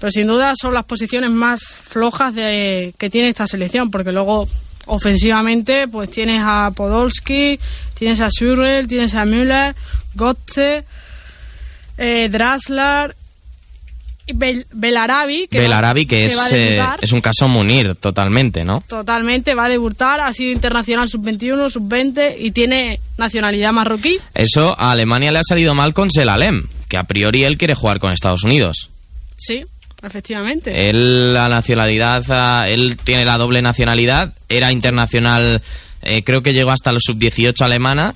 [0.00, 4.48] Pero sin duda son las posiciones más flojas de, que tiene esta selección, porque luego
[4.86, 7.58] ofensivamente pues tienes a Podolski,
[7.94, 9.74] tienes a Schürrle, tienes a Müller,
[10.14, 10.84] Götze,
[11.98, 13.14] eh, Draslar,
[14.24, 17.96] y Bel- Belarabi, que, va- Belarabi, que, es, va a eh, es un caso Munir,
[17.96, 18.84] totalmente, ¿no?
[18.86, 24.18] Totalmente, va a debutar, ha sido internacional sub-21, sub-20 y tiene nacionalidad marroquí.
[24.34, 27.98] Eso a Alemania le ha salido mal con Selalem, que a priori él quiere jugar
[27.98, 28.90] con Estados Unidos.
[29.36, 29.64] Sí,
[30.02, 30.90] efectivamente.
[30.90, 35.62] Él, la nacionalidad, ah, él tiene la doble nacionalidad, era internacional,
[36.02, 38.14] eh, creo que llegó hasta los sub-18 alemana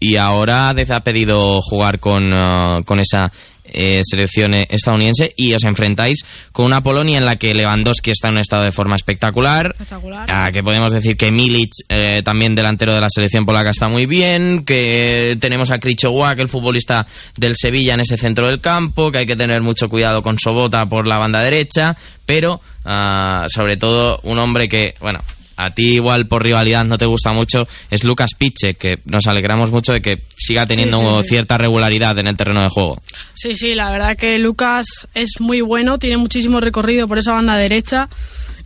[0.00, 3.32] y ahora ha pedido jugar con, ah, con esa
[3.72, 8.34] eh, selección estadounidense y os enfrentáis con una Polonia en la que Lewandowski está en
[8.34, 10.26] un estado de forma espectacular, Espectacular.
[10.28, 14.06] Ah, que podemos decir que Milic, eh, también delantero de la selección polaca, está muy
[14.06, 19.18] bien, que tenemos a Krichowa, el futbolista del Sevilla en ese centro del campo, que
[19.18, 24.20] hay que tener mucho cuidado con Sobota por la banda derecha, pero ah, sobre todo
[24.22, 25.20] un hombre que, bueno,
[25.58, 29.72] a ti igual por rivalidad no te gusta mucho, es Lucas Piche, que nos alegramos
[29.72, 31.28] mucho de que siga teniendo Sí, sí, sí.
[31.30, 33.02] cierta regularidad en el terreno de juego.
[33.34, 37.56] Sí, sí, la verdad que Lucas es muy bueno, tiene muchísimo recorrido por esa banda
[37.56, 38.08] derecha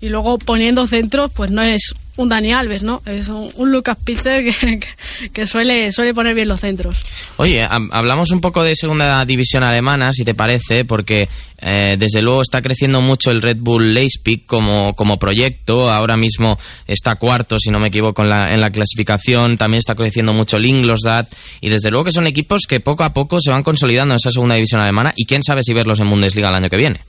[0.01, 3.01] y luego poniendo centros, pues no es un Dani Alves, ¿no?
[3.07, 4.45] Es un, un Lucas Pitzer
[5.33, 6.99] que, suele, suele poner bien los centros.
[7.39, 11.29] Oye, hab- hablamos un poco de segunda división alemana, si te parece, porque
[11.63, 15.91] eh, desde luego está creciendo mucho el Red Bull Leipzig como, como proyecto.
[15.91, 19.57] Ahora mismo está cuarto, si no me equivoco, en la, en la clasificación.
[19.57, 21.29] También está creciendo mucho el Ingolstadt.
[21.61, 24.33] Y desde luego que son equipos que poco a poco se van consolidando en esa
[24.33, 25.15] segunda división alemana.
[25.17, 27.01] Y quién sabe si verlos en Bundesliga el año que viene.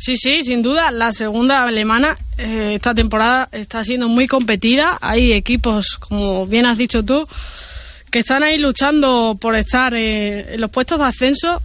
[0.00, 4.96] Sí, sí, sin duda, la segunda alemana eh, esta temporada está siendo muy competida.
[5.02, 7.28] Hay equipos, como bien has dicho tú,
[8.10, 11.60] que están ahí luchando por estar eh, en los puestos de ascenso,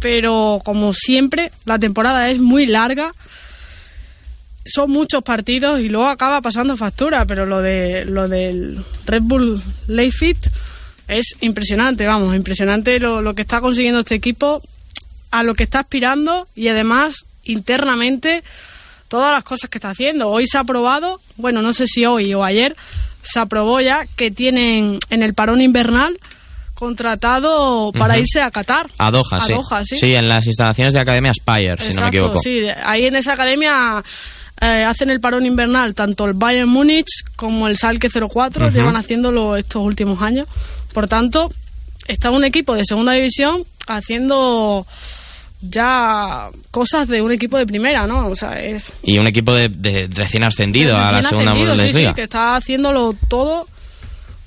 [0.00, 3.14] pero como siempre, la temporada es muy larga.
[4.64, 9.62] Son muchos partidos y luego acaba pasando factura, pero lo de lo del Red Bull
[9.88, 10.38] Leipzig
[11.06, 14.62] es impresionante, vamos, impresionante lo, lo que está consiguiendo este equipo,
[15.30, 18.42] a lo que está aspirando y además internamente
[19.08, 20.28] todas las cosas que está haciendo.
[20.30, 22.76] Hoy se ha aprobado, bueno, no sé si hoy o ayer,
[23.22, 26.18] se aprobó ya que tienen en el parón invernal
[26.74, 28.90] contratado para irse a Qatar.
[28.98, 29.52] A Doha, sí.
[29.52, 30.14] Doha, sí.
[30.14, 32.40] en las instalaciones de Academia Spire, si no me equivoco.
[32.42, 32.66] sí.
[32.84, 34.02] Ahí en esa academia
[34.60, 38.74] eh, hacen el parón invernal tanto el Bayern Múnich como el Salke 04, Ujú.
[38.76, 40.48] llevan haciéndolo estos últimos años.
[40.92, 41.52] Por tanto,
[42.06, 44.86] está un equipo de segunda división haciendo
[45.68, 48.28] ya cosas de un equipo de primera, ¿no?
[48.28, 51.78] O sea, es Y un equipo de, de recién ascendido a la segunda ascendido, sí,
[51.82, 52.08] Bundesliga.
[52.10, 53.66] sí, que está haciéndolo todo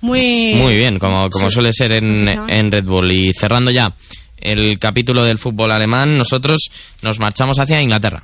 [0.02, 0.54] muy...
[0.56, 1.54] Muy bien, como, como Sí.
[1.56, 3.12] suele ser en, en Red Bull.
[3.12, 3.94] Y cerrando ya
[4.40, 6.70] el capítulo del fútbol alemán, nosotros
[7.02, 8.24] nos marchamos hacia Inglaterra.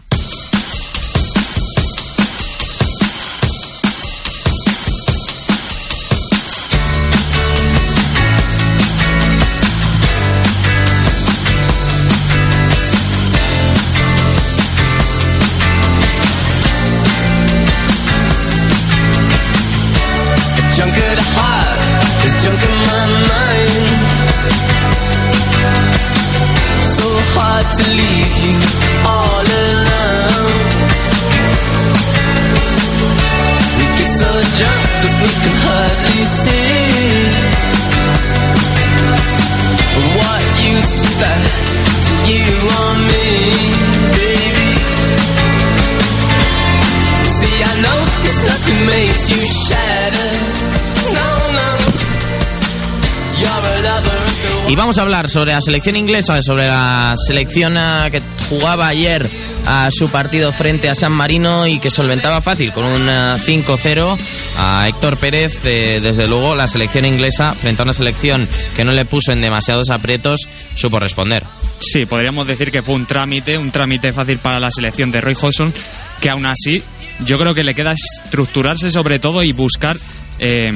[54.74, 59.24] Y vamos a hablar sobre la selección inglesa, sobre la selección ah, que jugaba ayer
[59.68, 64.18] a su partido frente a San Marino y que solventaba fácil con un ah, 5-0
[64.58, 65.62] a Héctor Pérez.
[65.62, 69.92] desde luego, la selección inglesa, frente a una selección que no le puso en demasiados
[69.92, 71.44] aprietos, supo responder.
[71.84, 75.36] Sí, podríamos decir que fue un trámite, un trámite fácil para la selección de Roy
[75.40, 75.74] Hodgson,
[76.22, 76.82] que aún así
[77.26, 79.98] yo creo que le queda estructurarse sobre todo y buscar
[80.40, 80.72] eh,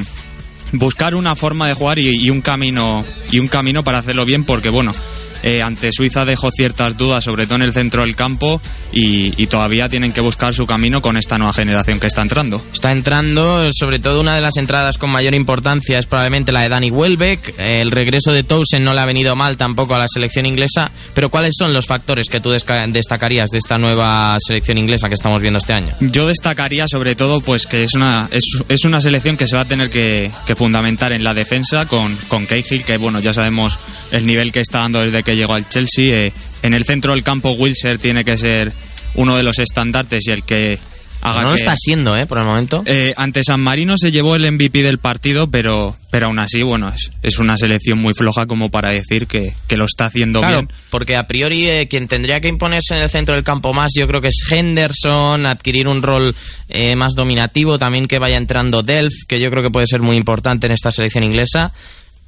[0.72, 4.44] buscar una forma de jugar y, y un camino y un camino para hacerlo bien,
[4.44, 4.92] porque bueno.
[5.42, 8.60] Eh, ante Suiza dejó ciertas dudas, sobre todo en el centro del campo,
[8.92, 12.62] y, y todavía tienen que buscar su camino con esta nueva generación que está entrando.
[12.72, 16.68] Está entrando, sobre todo una de las entradas con mayor importancia es probablemente la de
[16.68, 17.54] Danny Welbeck.
[17.58, 20.90] El regreso de Towson no le ha venido mal tampoco a la selección inglesa.
[21.14, 25.40] Pero ¿cuáles son los factores que tú destacarías de esta nueva selección inglesa que estamos
[25.40, 25.94] viendo este año?
[26.00, 29.62] Yo destacaría sobre todo pues que es una es, es una selección que se va
[29.62, 33.78] a tener que, que fundamentar en la defensa con, con Cahill, que bueno, ya sabemos
[34.10, 36.14] el nivel que está dando desde que llegó al Chelsea.
[36.26, 38.72] Eh, en el centro del campo Wilser tiene que ser
[39.14, 40.78] uno de los estandartes y el que
[41.20, 42.24] haga no lo que- está siendo, ¿eh?
[42.26, 42.82] Por el momento.
[42.86, 46.88] Eh, ante San Marino se llevó el MVP del partido, pero, pero aún así, bueno,
[46.88, 50.62] es, es una selección muy floja como para decir que, que lo está haciendo Claro,
[50.62, 50.72] bien.
[50.90, 54.06] porque a priori eh, quien tendría que imponerse en el centro del campo más yo
[54.08, 56.34] creo que es Henderson, adquirir un rol
[56.70, 60.16] eh, más dominativo, también que vaya entrando Delph, que yo creo que puede ser muy
[60.16, 61.72] importante en esta selección inglesa,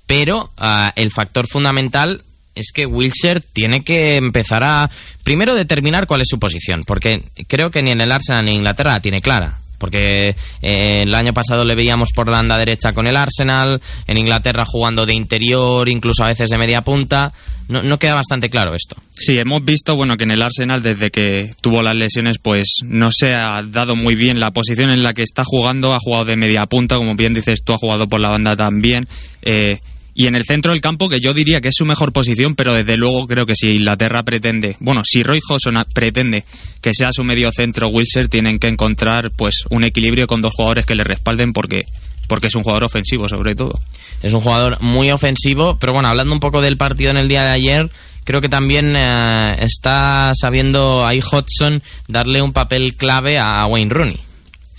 [0.06, 2.24] pero ah, el factor fundamental
[2.54, 4.90] es que Wilshere tiene que empezar a
[5.24, 8.56] primero determinar cuál es su posición, porque creo que ni en el Arsenal ni en
[8.58, 9.58] Inglaterra la tiene clara.
[9.78, 14.18] Porque eh, el año pasado le veíamos por la banda derecha con el Arsenal, en
[14.18, 17.32] Inglaterra jugando de interior, incluso a veces de media punta.
[17.66, 18.96] No, no queda bastante claro esto.
[19.10, 23.10] Sí, hemos visto bueno que en el Arsenal desde que tuvo las lesiones pues no
[23.10, 26.36] se ha dado muy bien la posición en la que está jugando, ha jugado de
[26.36, 29.08] media punta, como bien dices tú, ha jugado por la banda también.
[29.40, 29.78] eh,
[30.20, 32.74] y en el centro del campo, que yo diría que es su mejor posición, pero
[32.74, 36.44] desde luego creo que si Inglaterra pretende, bueno, si Roy Hodgson pretende
[36.82, 40.84] que sea su medio centro Wilson, tienen que encontrar pues un equilibrio con dos jugadores
[40.84, 41.86] que le respalden porque,
[42.26, 43.80] porque es un jugador ofensivo sobre todo.
[44.22, 47.44] Es un jugador muy ofensivo, pero bueno, hablando un poco del partido en el día
[47.44, 47.90] de ayer,
[48.24, 54.20] creo que también eh, está sabiendo ahí Hodgson darle un papel clave a Wayne Rooney.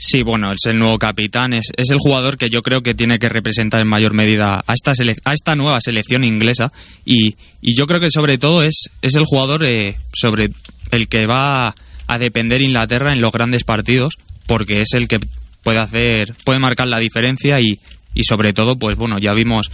[0.04, 3.20] Sí, bueno, es el nuevo capitán, es, es el jugador que yo creo que tiene
[3.20, 6.72] que representar en mayor medida a esta, sele- a esta nueva selección inglesa
[7.06, 10.50] y, y yo creo que sobre todo es, es el jugador eh, sobre
[10.90, 11.76] el que va
[12.08, 14.16] a depender Inglaterra en los grandes partidos
[14.48, 15.20] porque es el que
[15.62, 17.78] puede hacer, puede marcar la diferencia y,
[18.16, 19.70] y sobre todo, pues bueno, ya vimos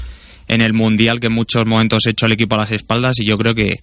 [0.50, 3.38] en el Mundial que en muchos momentos echó al equipo a las espaldas y yo
[3.38, 3.80] creo que,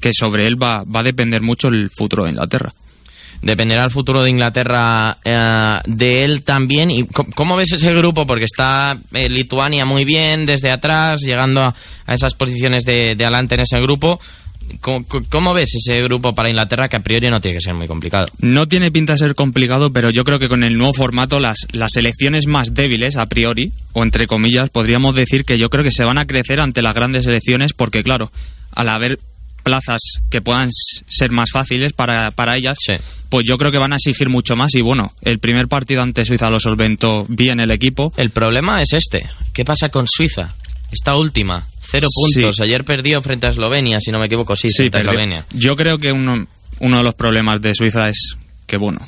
[0.00, 2.72] que sobre él va, va a depender mucho el futuro de Inglaterra.
[3.42, 6.90] Dependerá el futuro de Inglaterra eh, de él también.
[6.90, 8.26] ¿Y cómo ves ese grupo?
[8.26, 11.74] Porque está eh, Lituania muy bien desde atrás, llegando a,
[12.06, 14.20] a esas posiciones de, de adelante en ese grupo.
[14.80, 18.26] ¿Cómo, ves ese grupo para Inglaterra que a priori no tiene que ser muy complicado?
[18.38, 21.66] No tiene pinta de ser complicado, pero yo creo que con el nuevo formato las,
[21.72, 21.92] las
[22.46, 26.18] más débiles, a priori, o entre comillas, podríamos decir que yo creo que se van
[26.18, 28.30] a crecer ante las grandes selecciones porque, claro,
[28.72, 29.18] al haber
[29.62, 30.00] plazas
[30.30, 32.76] que puedan ser más fáciles para, para ellas,
[33.28, 36.24] pues yo creo que van a exigir mucho más y bueno, el primer partido ante
[36.24, 38.12] Suiza lo solventó bien el equipo.
[38.16, 39.28] El problema es este.
[39.52, 40.48] ¿Qué pasa con Suiza?
[40.90, 42.56] Esta última, cero puntos.
[42.56, 42.62] Sí.
[42.62, 45.00] Ayer perdió frente a Eslovenia, si no me equivoco, sí, Sí, frente a.
[45.00, 45.46] Eslovenia.
[45.54, 46.46] Yo creo que uno,
[46.80, 48.36] uno de los problemas de Suiza es
[48.66, 49.00] que, bueno,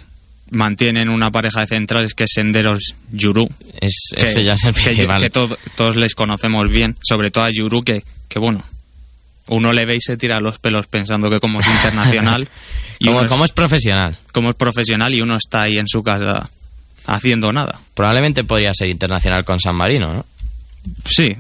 [0.50, 3.48] mantienen una pareja de centrales que es Senderos Yuru.
[3.80, 5.07] Es- ese ya es el que-.
[5.20, 8.64] Que, to- todos les conocemos bien, sobre todo a Yuru, que, que bueno,
[9.49, 12.49] uno le ve y se tira los pelos pensando que como es internacional.
[13.28, 14.16] Como- es profesional.
[14.32, 16.49] Como es profesional y uno está ahí en su casa
[17.07, 17.80] haciendo nada.
[17.95, 20.24] Probablemente podría ser internacional con San Marino, ¿no?
[21.05, 21.36] Sí.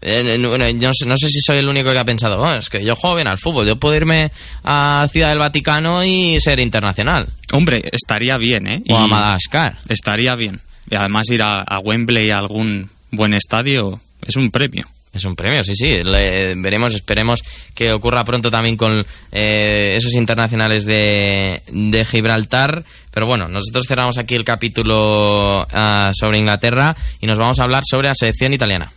[0.00, 2.56] Eh, bueno, yo no sé, no sé si soy el único que ha pensado, "Bueno,
[2.56, 4.30] es que yo juego bien al fútbol, yo puedo irme
[4.64, 7.28] a Ciudad del Vaticano y ser internacional.
[7.52, 8.82] Hombre, estaría bien, ¿eh?
[8.88, 9.78] O a Madagascar.
[9.88, 10.60] Estaría bien.
[10.90, 14.86] Y además ir a, a Wembley a algún buen estadio es un premio.
[15.14, 15.98] Es un premio, sí, sí.
[16.56, 17.40] Veremos, esperemos
[17.72, 22.84] que ocurra pronto también con eh, esos internacionales de, de Gibraltar.
[23.12, 27.84] Pero bueno, nosotros cerramos aquí el capítulo ah, sobre Inglaterra y nos vamos a hablar
[27.88, 28.92] sobre la selección italiana.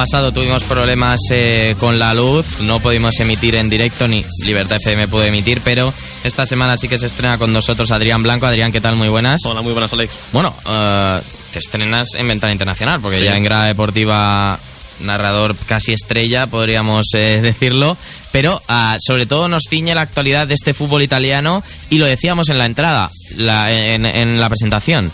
[0.00, 5.08] Pasado tuvimos problemas eh, con la luz, no pudimos emitir en directo ni Libertad FM
[5.08, 5.92] pudo emitir, pero
[6.24, 8.46] esta semana sí que se estrena con nosotros Adrián Blanco.
[8.46, 8.96] Adrián, ¿qué tal?
[8.96, 9.44] Muy buenas.
[9.44, 10.10] Hola, muy buenas, Alex.
[10.32, 11.20] Bueno, eh,
[11.52, 13.24] te estrenas en Ventana Internacional, porque Sí.
[13.24, 14.58] ya en Grada Deportiva,
[15.00, 17.94] narrador casi estrella, podríamos eh, decirlo.
[18.32, 22.48] Pero ah, sobre todo nos ciñe la actualidad de este fútbol italiano y lo decíamos
[22.48, 25.12] en la entrada, la- en, en la presentación.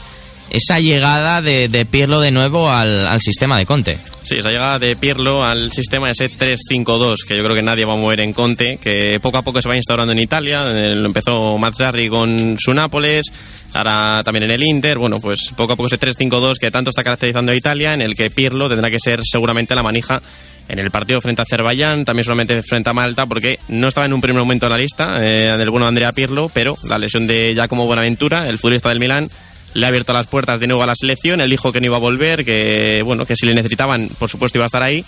[0.50, 3.98] Esa llegada de, de Pirlo de nuevo al, al sistema de Conte.
[4.22, 7.94] Sí, esa llegada de Pirlo al sistema ese 3-5-2, que yo creo que nadie va
[7.94, 10.64] a mover en Conte, que poco a poco se va instaurando en Italia.
[10.64, 13.26] Lo empezó Mazzarri con su Nápoles,
[13.74, 14.98] ahora también en el Inter.
[14.98, 18.14] Bueno, pues poco a poco ese 3-5-2 que tanto está caracterizando a Italia, en el
[18.14, 20.20] que Pirlo tendrá que ser seguramente la manija
[20.68, 24.12] en el partido frente a Azerbaiyán, también solamente frente a Malta, porque no estaba en
[24.12, 27.26] un primer momento en la lista eh, del bueno de Andrea Pirlo, pero la lesión
[27.26, 29.28] de Giacomo Buenaventura, el futbolista del Milán,
[29.74, 31.40] le ha abierto las puertas de nuevo a la selección.
[31.40, 34.58] Él dijo que no iba a volver, que bueno, que si le necesitaban, por supuesto
[34.58, 35.04] iba a estar ahí.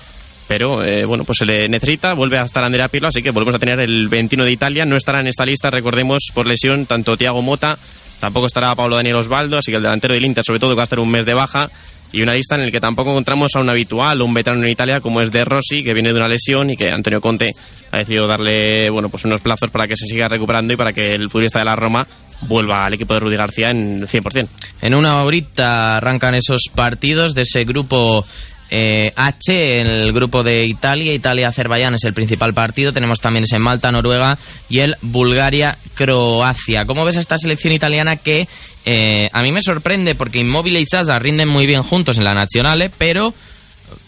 [0.48, 3.54] Pero eh, bueno, pues se le necesita, vuelve a estar Andrea Pirlo, así que volvemos
[3.54, 4.86] a tener el 21 de Italia.
[4.86, 7.78] No estará en esta lista, recordemos, por lesión, tanto Thiago Mota,
[8.18, 10.84] tampoco estará Pablo Daniel Osvaldo, así que el delantero del Inter, sobre todo, va a
[10.84, 11.70] estar un mes de baja.
[12.10, 15.00] Y una lista en la que tampoco encontramos a un habitual un veterano en Italia
[15.00, 17.50] como es De Rossi, que viene de una lesión y que Antonio Conte
[17.90, 21.14] ha decidido darle bueno pues unos plazos para que se siga recuperando y para que
[21.14, 22.06] el futbolista de la Roma
[22.42, 24.48] vuelva al equipo de Rudy García en 100%.
[24.82, 28.24] En una horita arrancan esos partidos de ese grupo
[28.70, 31.14] eh, H, el grupo de Italia.
[31.14, 32.92] Italia-Azerbaiyán es el principal partido.
[32.92, 36.84] Tenemos también ese Malta-Noruega y el Bulgaria-Croacia.
[36.84, 38.46] ¿Cómo ves a esta selección italiana que
[38.84, 42.34] eh, a mí me sorprende porque Immobile y Sasa rinden muy bien juntos en la
[42.34, 43.34] Nacional, pero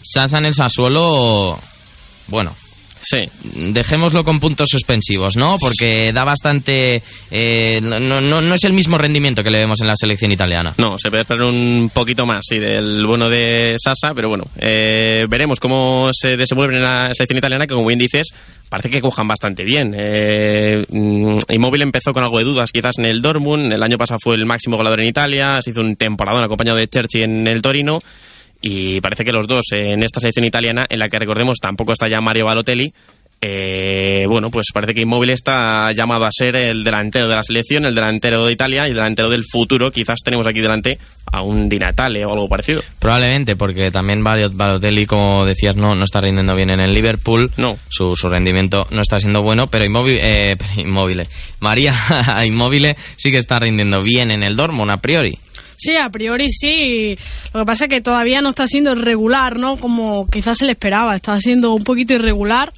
[0.03, 1.59] Sasa en el Sassuolo,
[2.27, 2.55] bueno,
[3.03, 3.27] Sí.
[3.43, 5.57] Dejémoslo con puntos suspensivos, ¿no?
[5.59, 7.01] Porque da bastante...
[7.31, 10.73] eh, no, no, no es el mismo rendimiento que le vemos en la selección italiana.
[10.77, 15.25] No, se puede esperar un poquito más, sí, del bueno de Sasa, pero bueno, eh,
[15.29, 18.27] veremos cómo se desenvuelven en la selección italiana, que como bien dices,
[18.69, 19.95] parece que cojan bastante bien.
[19.97, 20.85] Eh,
[21.49, 24.45] Immobile empezó con algo de dudas quizás en el Dortmund, el año pasado fue el
[24.45, 27.99] máximo goleador en Italia, se hizo un temporadón acompañado de Cherchi en el Torino,
[28.61, 31.93] y parece que los dos eh, en esta selección italiana, en la que recordemos tampoco
[31.93, 32.93] está ya Mario Balotelli,
[33.43, 37.85] eh, bueno, pues parece que Immobile está llamado a ser el delantero de la selección,
[37.85, 39.91] el delantero de Italia y el delantero del futuro.
[39.91, 40.99] Quizás tenemos aquí delante
[41.31, 42.83] a un Di Natale o algo parecido.
[42.99, 47.49] Probablemente, porque también Balo- Balotelli, como decías, no, no está rindiendo bien en el Liverpool.
[47.57, 47.79] No.
[47.89, 51.25] Su, su rendimiento no está siendo bueno, pero Immobile, eh, Immobile.
[51.61, 51.95] María
[52.45, 55.39] Immobile sí que está rindiendo bien en el Dortmund, a priori.
[55.81, 57.17] Sí, a priori sí.
[57.55, 59.77] Lo que pasa es que todavía no está siendo regular, ¿no?
[59.77, 61.15] Como quizás se le esperaba.
[61.15, 62.71] Está siendo un poquito irregular.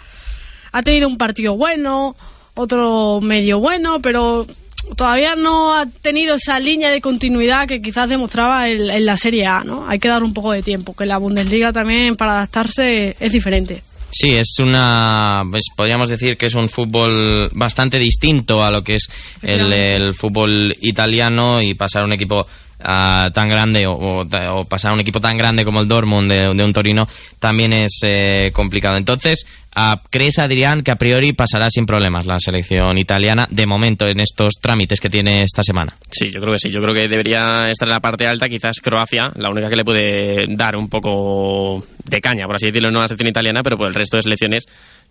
[0.72, 2.16] Ha tenido un partido bueno,
[2.54, 4.48] otro medio bueno, pero
[4.96, 9.48] todavía no ha tenido esa línea de continuidad que quizás demostraba en, en la Serie
[9.48, 9.86] A, ¿no?
[9.86, 13.84] Hay que dar un poco de tiempo, que la Bundesliga también para adaptarse es diferente.
[14.12, 15.42] Sí, es una.
[15.50, 19.10] Pues podríamos decir que es un fútbol bastante distinto a lo que es
[19.42, 22.48] el, el fútbol italiano y pasar a un equipo
[22.84, 24.24] ah, tan grande o,
[24.68, 27.08] pasar a un equipo tan grande como el Dortmund de, un Torino
[27.40, 28.98] también es eh, complicado.
[28.98, 34.08] Entonces, ah, ¿crees, Adrián, que a priori pasará sin problemas la selección italiana de momento
[34.08, 35.96] en estos trámites que tiene esta semana?
[36.12, 36.70] Sí, yo creo que sí.
[36.70, 38.48] Yo creo que debería estar en la parte alta.
[38.48, 42.92] Quizás Croacia, la única que le puede dar un poco de caña, por así decirlo,
[42.92, 44.66] no a la selección italiana, pero por el resto de selecciones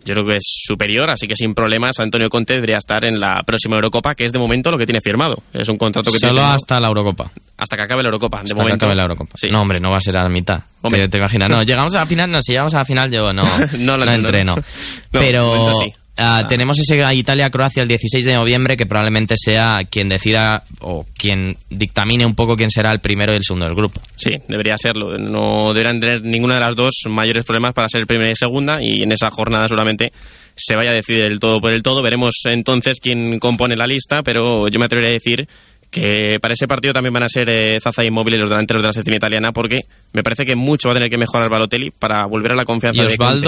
[0.05, 1.09] yo creo que es superior.
[1.09, 4.39] Así que sin problemas, Antonio Conte debería estar en la próxima Eurocopa, que es de
[4.39, 5.43] momento lo que tiene firmado.
[5.53, 7.31] Es un contrato que tiene Solo firmado hasta la Eurocopa.
[7.57, 8.37] hasta que acabe la Eurocopa.
[8.37, 8.85] De Hasta que momento.
[8.85, 9.31] acabe la Eurocopa.
[9.35, 9.49] Sí.
[9.49, 10.61] No, hombre, no va a ser a la mitad.
[10.81, 11.01] Hombre.
[11.03, 13.31] Te, te imaginas, no, llegamos a la final, no, si llegamos a la final yo
[13.33, 13.43] no,
[13.79, 14.55] No no, entreno.
[14.55, 15.93] No, de Pero momento sí.
[16.17, 21.57] Ah, tenemos ese Italia-Croacia el 16 de noviembre que probablemente sea quien decida o quien
[21.69, 24.01] dictamine un poco quién será el primero y el segundo del grupo.
[24.17, 25.17] Sí, debería serlo.
[25.17, 29.03] No deberían tener ninguna de las dos mayores problemas para ser primera y segunda y
[29.03, 30.11] en esa jornada solamente
[30.55, 32.01] se vaya a decidir el todo por el todo.
[32.01, 35.47] Veremos entonces quién compone la lista, pero yo me atrevería a decir
[35.93, 38.87] que para ese partido también van a ser eh, Zaza y Móvil los delanteros de
[38.87, 42.25] la selección italiana porque me parece que mucho va a tener que mejorar Balotelli para
[42.25, 43.47] volver a la confianza ¿Y de Conte.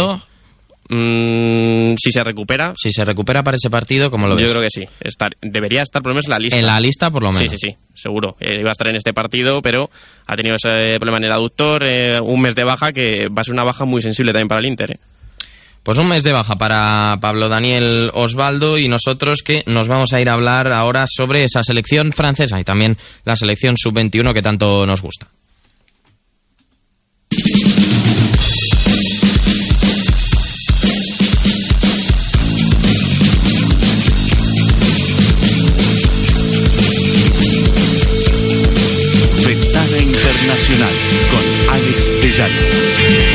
[0.88, 4.46] Mm, si se recupera, Si se recupera para ese partido, ¿cómo lo ves?
[4.46, 4.84] yo creo que sí.
[5.00, 6.60] Estar, debería estar por lo menos en la lista.
[6.60, 7.52] En la lista, por lo menos.
[7.52, 8.38] Sí, sí, sí, seguro.
[8.40, 9.90] Eh, iba a estar en este partido, pero
[10.28, 13.44] ha tenido ese problema en el aductor, eh, un mes de baja que va a
[13.44, 14.92] ser una baja muy sensible también para el Inter.
[14.92, 15.00] eh.
[15.82, 20.22] Pues un mes de baja para Pablo Daniel Osvaldo y nosotros que nos vamos a
[20.22, 24.88] ir a hablar ahora sobre esa selección francesa y también la selección sub-21 que tanto
[24.88, 25.28] nos gusta.
[40.76, 40.94] Internacional
[41.32, 43.35] con Alex Pellano.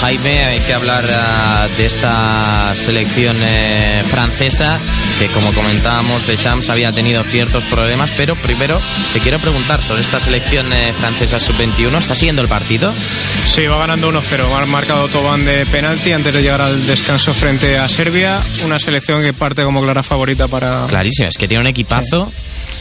[0.00, 4.78] Jaime, hay que hablar ah, de esta selección eh, francesa
[5.18, 8.80] que, como comentábamos, de Shams había tenido ciertos problemas, pero primero
[9.12, 11.98] te quiero preguntar sobre esta selección eh, francesa sub-21.
[11.98, 12.92] ¿Está siguiendo el partido?
[13.52, 14.62] Sí, va ganando 1-0.
[14.62, 18.40] Ha marcado Tobán de penalti antes de llegar al descanso frente a Serbia.
[18.64, 20.86] Una selección que parte como clara favorita para.
[20.86, 22.32] Clarísimo, es que tiene un equipazo.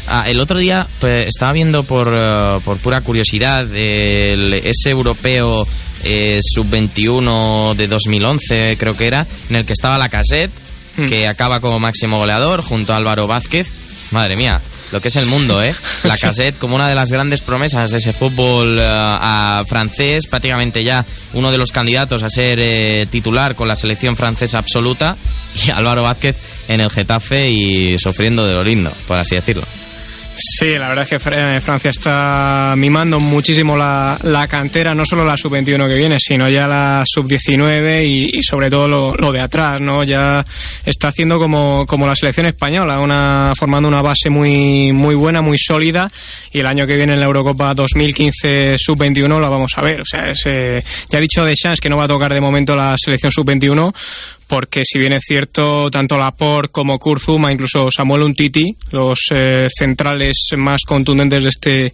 [0.07, 5.67] Ah, el otro día pues, estaba viendo por, eh, por pura curiosidad el- ese europeo
[6.03, 10.51] eh, sub-21 de 2011, creo que era, en el que estaba la cassette,
[11.09, 13.67] que acaba como máximo goleador junto a Álvaro Vázquez.
[14.09, 15.75] Madre mía, lo que es el mundo, ¿eh?
[16.03, 21.05] La cassette como una de las grandes promesas de ese fútbol eh, francés, prácticamente ya
[21.33, 25.17] uno de los candidatos a ser eh, titular con la selección francesa absoluta,
[25.65, 26.35] y Álvaro Vázquez
[26.67, 29.63] en el Getafe y sufriendo de lo lindo, por así decirlo.
[30.39, 35.25] Sí, la verdad es que Fr- Francia está mimando muchísimo la, la cantera, no solo
[35.25, 39.81] la sub-21 que viene, sino ya la sub-19 y, sobre todo lo, lo de atrás,
[39.81, 40.03] ¿no?
[40.03, 40.45] Ya
[40.85, 45.57] está haciendo como, como la selección española, una, formando una base muy, muy buena, muy
[45.57, 46.11] sólida
[46.51, 50.01] y el año que viene en la Eurocopa 2015 sub-21 la vamos a ver.
[50.01, 52.75] O sea, es, eh, ya ha dicho Deschamps que no va a tocar de momento
[52.75, 53.91] la selección sub-21
[54.47, 60.49] porque si bien es cierto, tanto Laporte como Kurzuma, incluso Samuel Untiti, los eh, centrales
[60.57, 61.93] más contundentes de este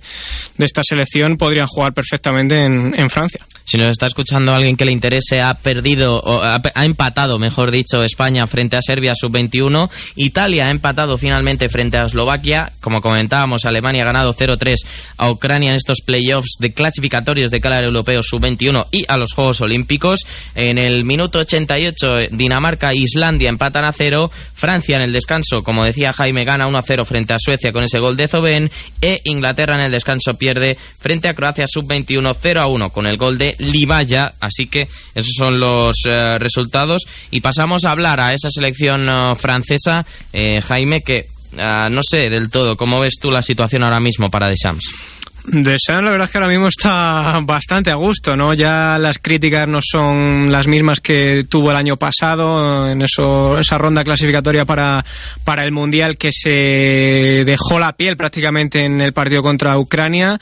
[0.57, 3.45] de esta selección, podrían jugar perfectamente en, en Francia.
[3.65, 8.03] Si nos está escuchando alguien que le interese, ha perdido, o ha, empatado, mejor dicho,
[8.03, 9.89] España frente a Serbia sub-21.
[10.15, 12.71] Italia ha empatado finalmente frente a Eslovaquia.
[12.81, 14.75] Como comentábamos, Alemania ha ganado 0-3
[15.17, 19.31] a Ucrania en estos playoffs de clasificatorios de cara al europeo sub-21 y a los
[19.31, 20.25] Juegos Olímpicos.
[20.55, 24.29] En el minuto 88, Dinamarca e Islandia empatan a 0.
[24.53, 28.17] Francia en el descanso, como decía Jaime, gana 1-0 frente a Suecia con ese gol
[28.17, 28.69] de Zoben.
[29.01, 33.55] E Inglaterra en el descanso pierde frente a Croacia sub-21 0-1 con el gol de
[33.59, 34.33] Libaya.
[34.41, 37.03] Así que esos son los eh, resultados.
[37.31, 41.27] Y pasamos a hablar a esa selección eh, francesa, eh, Jaime, que
[41.57, 45.22] ah, no sé del todo cómo ves tú la situación ahora mismo para Deschamps.
[45.45, 48.53] Deschamps la verdad es que ahora mismo está bastante a gusto, ¿no?
[48.53, 53.77] Ya las críticas no son las mismas que tuvo el año pasado en eso, esa
[53.77, 55.03] ronda clasificatoria para,
[55.43, 60.39] para el Mundial que se dejó la piel prácticamente en el partido contra Ucrania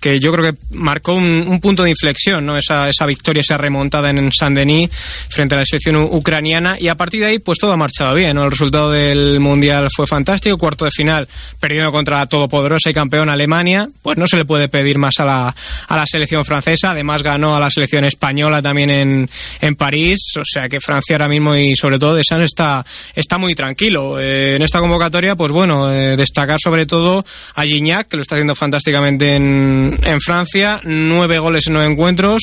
[0.00, 2.56] que yo creo que marcó un, un punto de inflexión, ¿no?
[2.56, 4.90] Esa, esa victoria, esa remontada en Saint-Denis
[5.28, 8.36] frente a la selección ucraniana y a partir de ahí pues todo ha marchado bien,
[8.36, 8.44] ¿no?
[8.44, 11.28] El resultado del Mundial fue fantástico, cuarto de final
[11.60, 15.24] perdiendo contra la todopoderosa y campeona Alemania, pues no se le puede pedir más a
[15.24, 15.54] la,
[15.88, 19.30] a la selección francesa, además ganó a la selección española también en,
[19.60, 22.84] en París, o sea que Francia ahora mismo y sobre todo Deschamps está,
[23.14, 24.18] está muy tranquilo.
[24.18, 27.24] Eh, en esta convocatoria, pues bueno, eh, destacar sobre todo
[27.54, 32.42] a Gignac, que lo está haciendo fantásticamente en, en Francia, nueve goles en nueve encuentros.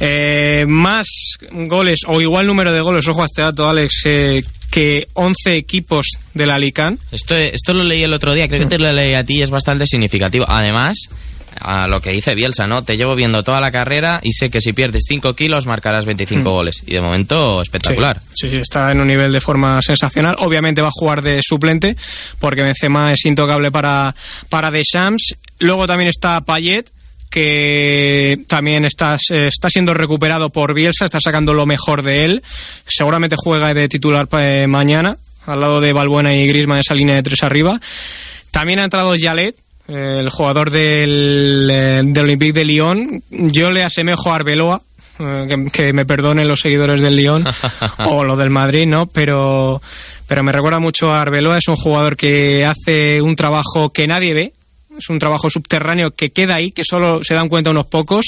[0.00, 1.06] Eh, más
[1.50, 6.06] goles o igual número de goles, ojo a este dato, Alex, eh, que 11 equipos
[6.34, 6.98] de la Lican.
[7.10, 9.50] Esto, esto lo leí el otro día, creo que te lo leí a ti es
[9.50, 10.44] bastante significativo.
[10.48, 10.96] Además,
[11.60, 12.82] a lo que dice Bielsa, ¿no?
[12.84, 16.40] Te llevo viendo toda la carrera y sé que si pierdes 5 kilos marcarás 25
[16.48, 16.52] Mm.
[16.52, 16.82] goles.
[16.86, 18.20] Y de momento, espectacular.
[18.34, 20.36] Sí, sí, está en un nivel de forma sensacional.
[20.38, 21.96] Obviamente va a jugar de suplente,
[22.38, 24.14] porque Benzema es intocable para,
[24.48, 25.34] para Deschamps.
[25.58, 26.90] Luego también está Payet,
[27.30, 32.42] que también está, está siendo recuperado por Bielsa, está sacando lo mejor de él.
[32.86, 37.22] Seguramente juega de titular eh, mañana, al lado de Balbuena y Griezmann, esa línea de
[37.22, 37.80] tres arriba.
[38.50, 43.22] También ha entrado Jalet, eh, el jugador del, eh, del Olympique de Lyon.
[43.30, 44.82] Yo le asemejo a Arbeloa,
[45.18, 47.44] eh, que, que me perdonen los seguidores del Lyon
[48.06, 49.06] o lo del Madrid, ¿no?
[49.06, 49.80] Pero,
[50.26, 54.34] pero me recuerda mucho a Arbeloa, es un jugador que hace un trabajo que nadie
[54.34, 54.52] ve,
[54.98, 58.26] es un trabajo subterráneo que queda ahí, que solo se dan cuenta unos pocos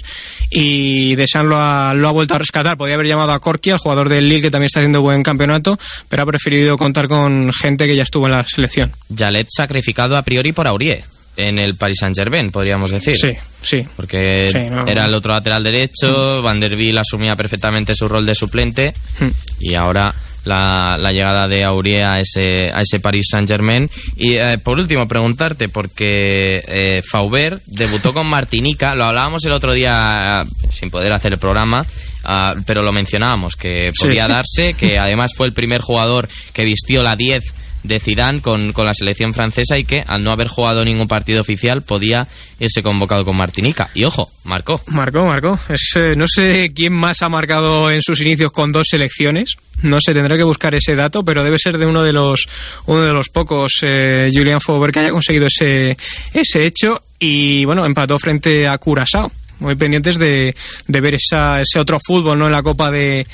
[0.50, 2.78] y Deschamps lo ha, lo ha vuelto a rescatar.
[2.78, 5.78] Podría haber llamado a Corky, el jugador del Lille, que también está haciendo buen campeonato,
[6.08, 8.92] pero ha preferido contar con gente que ya estuvo en la selección.
[9.14, 11.04] Jalet sacrificado a priori por Aurier
[11.48, 13.16] en el Paris Saint-Germain, podríamos decir.
[13.16, 13.32] Sí,
[13.62, 13.82] sí.
[13.96, 14.86] Porque Sí, no.
[14.86, 19.28] era el otro lateral derecho, Van der Wiel asumía perfectamente su rol de suplente Mm.
[19.60, 20.14] y ahora
[20.44, 23.90] la, la llegada de Aurier a ese, a ese Paris Saint-Germain.
[24.16, 29.74] Y eh, por último, preguntarte, porque eh, Faubert debutó con Martinica, lo hablábamos el otro
[29.74, 31.84] día eh, sin poder hacer el programa.
[32.24, 34.06] ah, pero lo mencionábamos, que Sí.
[34.06, 37.42] podía darse, que además fue el primer jugador que vistió la 10
[37.82, 41.40] de Zidane con, con la selección francesa y que al no haber jugado ningún partido
[41.40, 42.26] oficial podía
[42.58, 43.90] irse convocado con Martinica.
[43.94, 44.80] Y ojo, marcó.
[44.86, 45.58] Marcó, marcó.
[45.68, 49.56] Es, eh, no sé quién más ha marcado en sus inicios con dos selecciones.
[49.82, 52.46] No sé, tendré que buscar ese dato, pero debe ser de uno de los
[52.86, 55.96] uno de los pocos eh, Julian Faubert que haya conseguido ese
[56.34, 59.30] ese hecho y bueno empató frente a Curazao.
[59.58, 60.56] Muy pendientes de,
[60.86, 63.26] de ver esa, ese otro fútbol, no en la Copa de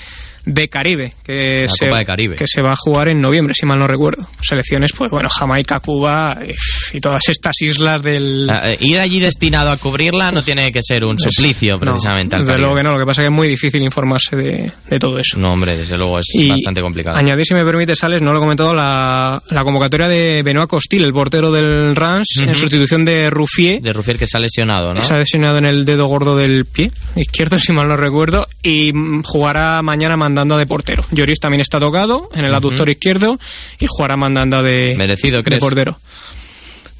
[0.46, 2.36] de Caribe que La se, Copa de Caribe.
[2.36, 5.80] que se va a jugar en noviembre si mal no recuerdo selecciones pues bueno Jamaica
[5.80, 6.54] Cuba eh,
[6.94, 11.04] y todas estas islas del Ah, ir allí destinado a cubrirla no tiene que ser
[11.04, 12.36] un suplicio, precisamente.
[12.36, 14.36] no, al desde luego que no, lo que pasa es que es muy difícil informarse
[14.36, 15.36] de, de todo eso.
[15.38, 17.16] No, hombre, desde luego es Y bastante complicado.
[17.16, 21.02] Añadir, si me permite, Sales, no lo he comentado, la, la convocatoria de Benoit Costil,
[21.02, 22.54] el portero del Reims, en Ujú.
[22.60, 23.82] sustitución de Ruffier.
[23.82, 25.02] De Rufier que se ha lesionado, ¿no?
[25.02, 28.92] Se ha lesionado en el dedo gordo del pie izquierdo, si mal no recuerdo, y
[28.94, 31.04] mm, jugará mañana mandando de portero.
[31.10, 33.38] Lloris también está tocado en el aductor izquierdo
[33.78, 35.98] y jugará mandando de, Merecido, de portero.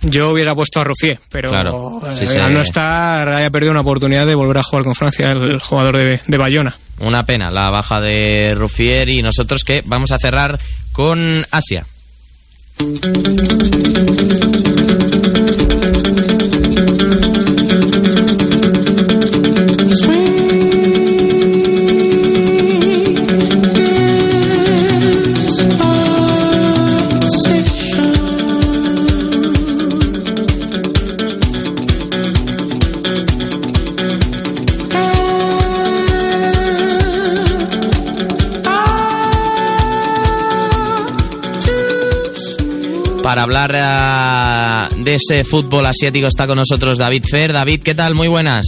[0.02, 2.38] Yo hubiera puesto a Ruffier, pero Claro, eh, sí.
[2.38, 5.96] al no estar haya perdido una oportunidad de volver a jugar con Francia, el jugador
[5.96, 6.76] de, de Bayona.
[7.00, 10.58] Una pena la baja de Rufier y nosotros que vamos a cerrar
[10.92, 11.86] con Asia.
[43.26, 47.52] Para hablar eh, de ese fútbol asiático está con nosotros David Fer.
[47.52, 48.14] David, ¿qué tal?
[48.14, 48.64] Muy buenas.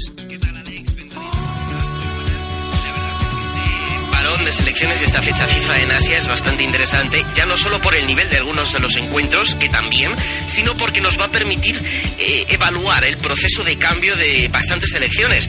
[4.11, 7.81] parón de selecciones de esta fecha FIFA en Asia es bastante interesante, ya no solo
[7.81, 10.13] por el nivel de algunos de los encuentros, que también,
[10.47, 11.81] sino porque nos va a permitir
[12.19, 15.49] eh, evaluar el proceso de cambio de bastantes selecciones.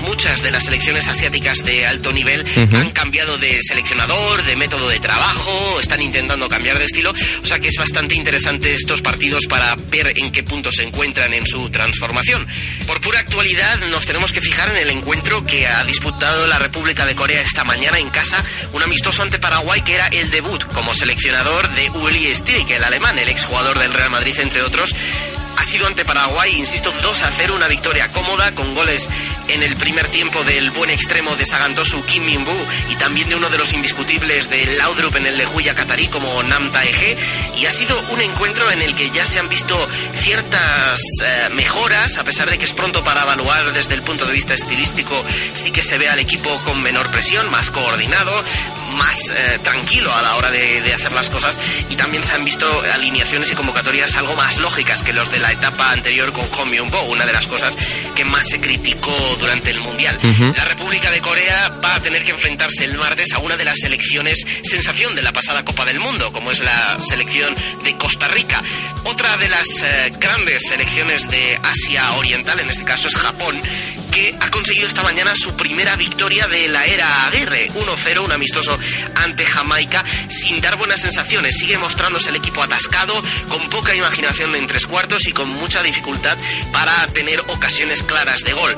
[0.00, 2.76] Muchas de las selecciones asiáticas de alto nivel Ujú.
[2.76, 7.58] han cambiado de seleccionador, de método de trabajo, están intentando cambiar de estilo, o sea
[7.58, 11.70] que es bastante interesante estos partidos para ver en qué punto se encuentran en su
[11.70, 12.46] transformación.
[12.86, 17.06] Por pura actualidad nos tenemos que fijar en el encuentro que ha disputado la República
[17.06, 18.42] de Corea esta mañana en casa,
[18.72, 23.18] un amistoso ante Paraguay que era el debut como seleccionador de Uli Stick, el alemán,
[23.18, 24.94] el exjugador del Real Madrid entre otros.
[25.60, 29.10] Ha sido ante Paraguay, insisto, 2 a 0, una victoria cómoda con goles
[29.48, 32.56] en el primer tiempo del buen extremo de Sagantosu Kim Min-bu
[32.88, 36.72] y también de uno de los indiscutibles de Laudrup en el Lejuya Qatarí como Nam
[36.72, 37.14] Taeje
[37.58, 39.76] y ha sido un encuentro en el que ya se han visto
[40.14, 44.32] ciertas eh, mejoras a pesar de que es pronto para evaluar desde el punto de
[44.32, 48.32] vista estilístico sí que se ve al equipo con menor presión, más coordinado,
[48.90, 52.44] más eh, tranquilo a la hora de, de hacer las cosas y también se han
[52.44, 56.68] visto alineaciones y convocatorias algo más lógicas que los de la etapa anterior con Hong
[56.68, 57.76] Myung-bo, una de las cosas
[58.14, 60.18] que más se criticó durante el Mundial.
[60.22, 60.52] Ujú.
[60.56, 63.78] La República de Corea va a tener que enfrentarse el martes a una de las
[63.78, 68.62] selecciones sensación de la pasada Copa del Mundo, como es la selección de Costa Rica.
[69.04, 73.60] Otra de las eh, grandes selecciones de Asia Oriental, en este caso es Japón,
[74.12, 78.78] que ha conseguido esta mañana su primera victoria de la era Aguirre, 1-0, un amistoso
[79.16, 81.56] ante Jamaica, sin dar buenas sensaciones.
[81.56, 83.14] Sigue mostrándose el equipo atascado,
[83.48, 86.36] con poca imaginación en tres cuartos y con mucha dificultad
[86.72, 88.76] para tener ocasiones claras de gol.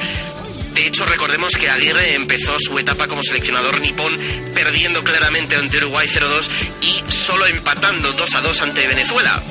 [0.74, 4.18] De hecho, recordemos que Aguirre empezó su etapa como seleccionador nipón
[4.54, 6.48] perdiendo claramente ante Uruguay 0-2
[6.80, 9.42] y solo empatando 2-2 ante Venezuela.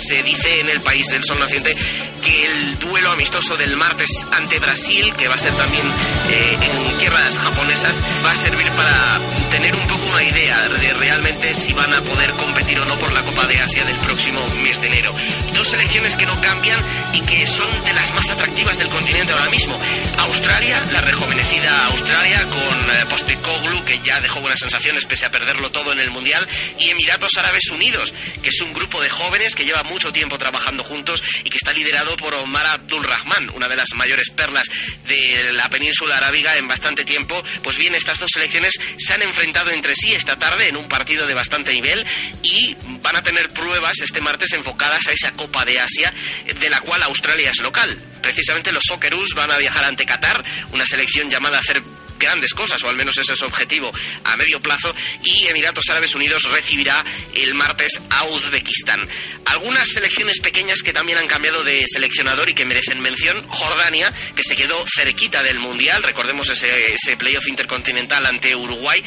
[0.00, 1.76] Se dice en el país del sol naciente
[2.22, 5.86] que el duelo amistoso del martes ante Brasil, que va a ser también
[6.30, 9.20] eh, en tierras japonesas, va a servir para
[9.50, 13.12] tener un poco una idea de realmente si van a poder competir o no por
[13.12, 15.14] la Copa de Asia del próximo mes de enero.
[15.54, 16.80] Dos selecciones que no cambian
[17.12, 19.78] y que son de las más atractivas del continente ahora mismo.
[20.18, 25.70] Australia, la rejuvenecida Australia con eh, Postecoglou, que ya dejó buenas sensaciones pese a perderlo
[25.70, 26.46] todo en el Mundial,
[26.78, 30.84] y Emiratos Árabes Unidos, que es un grupo de jóvenes que lleva mucho tiempo trabajando
[30.84, 34.68] juntos y que está liderado por Omar Abdulrahman, una de las mayores perlas
[35.06, 37.42] de la península arábiga en bastante tiempo.
[37.62, 41.26] Pues bien, estas dos selecciones se han enfrentado entre sí esta tarde en un partido
[41.26, 42.06] de bastante nivel
[42.42, 46.12] y van a tener pruebas este martes enfocadas a esa Copa de Asia,
[46.60, 48.00] de la cual Australia es local.
[48.22, 51.82] Precisamente los Socceroos van a viajar ante Qatar, una selección llamada a hacer
[52.20, 53.92] grandes cosas, o al menos ese es objetivo
[54.24, 54.94] a medio plazo,
[55.24, 57.04] y Emiratos Árabes Unidos recibirá
[57.34, 59.00] el martes a Uzbekistán.
[59.46, 64.44] Algunas selecciones pequeñas que también han cambiado de seleccionador y que merecen mención, Jordania, que
[64.44, 69.02] se quedó cerquita del Mundial, recordemos ese, ese playoff intercontinental ante Uruguay,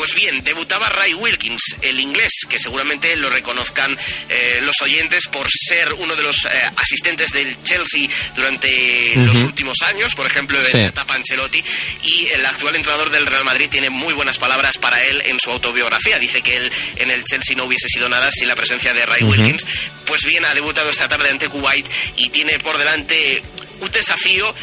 [0.00, 3.98] pues bien, debutaba Ray Wilkins, el inglés, que seguramente lo reconozcan
[4.30, 9.82] eh, los oyentes por ser uno de los eh, asistentes del Chelsea durante los últimos
[9.82, 10.78] años, por ejemplo, en Sí.
[10.78, 11.62] la etapa Ancelotti,
[12.02, 15.50] y el actual entrenador del Real Madrid tiene muy buenas palabras para él en su
[15.50, 16.18] autobiografía.
[16.18, 19.22] Dice que él en el Chelsea no hubiese sido nada sin la presencia de Ray.
[19.22, 19.66] Wilkins.
[20.06, 21.84] Pues bien, ha debutado esta tarde ante Kuwait
[22.16, 23.42] y tiene por delante
[23.80, 24.54] un desafío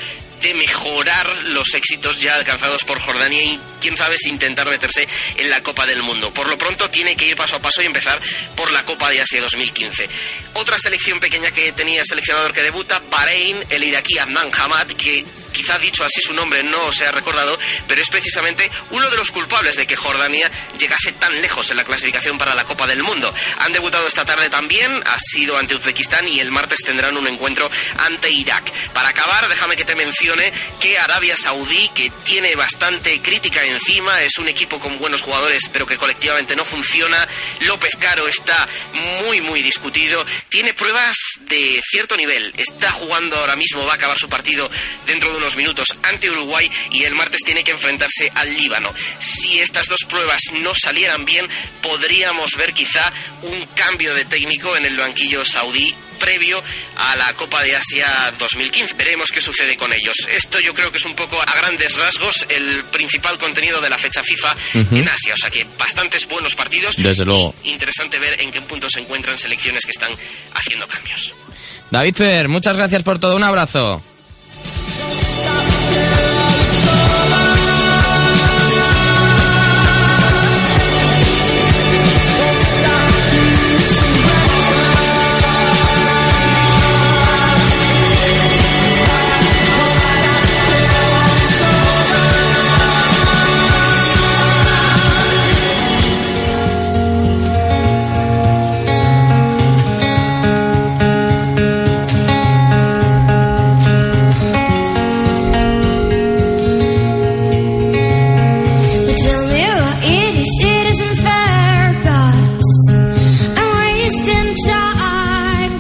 [0.41, 5.07] de mejorar los éxitos ya alcanzados por Jordania y quién sabe si intentar meterse
[5.37, 6.33] en la Copa del Mundo.
[6.33, 8.19] Por lo pronto tiene que ir paso a paso y empezar
[8.55, 10.09] por la Copa de Asia 2015.
[10.53, 15.79] Otra selección pequeña que tenía seleccionador que debuta, Bahrein, el iraquí Adnan Hamad, que quizá
[15.79, 17.57] dicho así su nombre no se ha recordado,
[17.87, 21.83] pero es precisamente uno de los culpables de que Jordania llegase tan lejos en la
[21.83, 23.33] clasificación para la Copa del Mundo.
[23.59, 27.69] Han debutado esta tarde también, ha sido ante Uzbekistán y el martes tendrán un encuentro
[27.99, 28.71] ante Irak.
[28.93, 30.26] Para acabar, déjame que te mencione
[30.81, 35.85] que Arabia Saudí, que tiene bastante crítica encima, es un equipo con buenos jugadores, pero
[35.85, 37.25] que colectivamente no funciona.
[37.61, 38.67] López Caro está
[39.25, 40.25] muy, muy discutido.
[40.49, 42.51] Tiene pruebas de cierto nivel.
[42.57, 44.69] Está jugando ahora mismo, va a acabar su partido
[45.05, 48.93] dentro de unos minutos ante Uruguay y el martes tiene que enfrentarse al Líbano.
[49.19, 51.47] Si estas dos pruebas no salieran bien,
[51.81, 53.13] podríamos ver quizá
[53.43, 56.61] un cambio de técnico en el banquillo saudí previo
[56.95, 58.95] a la Copa de Asia 2015.
[58.95, 60.15] Veremos qué sucede con ellos.
[60.31, 63.97] Esto yo creo que es un poco a grandes rasgos el principal contenido de la
[63.97, 65.33] fecha FIFA en Asia.
[65.33, 66.95] O sea que bastantes buenos partidos.
[66.97, 67.53] Desde luego.
[67.63, 70.11] Interesante ver en qué punto se encuentran selecciones que están
[70.53, 71.33] haciendo cambios.
[71.91, 73.35] David Fer, muchas gracias por todo.
[73.35, 74.03] Un abrazo.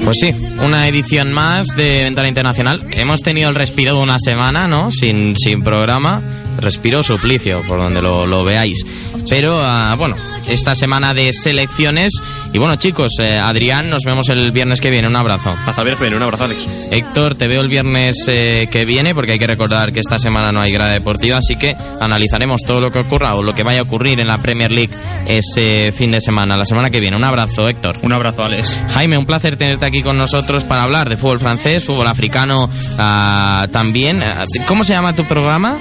[0.07, 0.33] Pues sí,
[0.63, 2.81] una edición más de Ventana Internacional.
[2.91, 4.89] Hemos tenido el respiro de una semana, ¿no?
[4.89, 6.21] Sin, sin programa.
[6.59, 8.83] Respiro suplicio, por donde lo, lo veáis.
[9.29, 10.15] Pero, ah, bueno,
[10.47, 12.13] esta semana de selecciones.
[12.53, 15.07] Y bueno, chicos, eh, Adrián, nos vemos el viernes que viene.
[15.07, 15.49] Un abrazo.
[15.65, 16.67] Hasta el viernes que viene, un abrazo, Alex.
[16.91, 20.51] Héctor, te veo el viernes eh, que viene, porque hay que recordar que esta semana
[20.51, 23.79] no hay grada deportiva, así que analizaremos todo lo que ocurra o lo que vaya
[23.79, 24.93] a ocurrir en la Premier League
[25.27, 27.17] ese fin de semana, la semana que viene.
[27.17, 27.97] Un abrazo, Héctor.
[28.01, 28.77] Un abrazo, Alex.
[28.93, 33.67] Jaime, un placer tenerte aquí con nosotros para hablar de fútbol francés, fútbol africano ah,
[33.71, 34.23] también.
[34.23, 35.77] Ah, ¿Cómo se llama tu programa?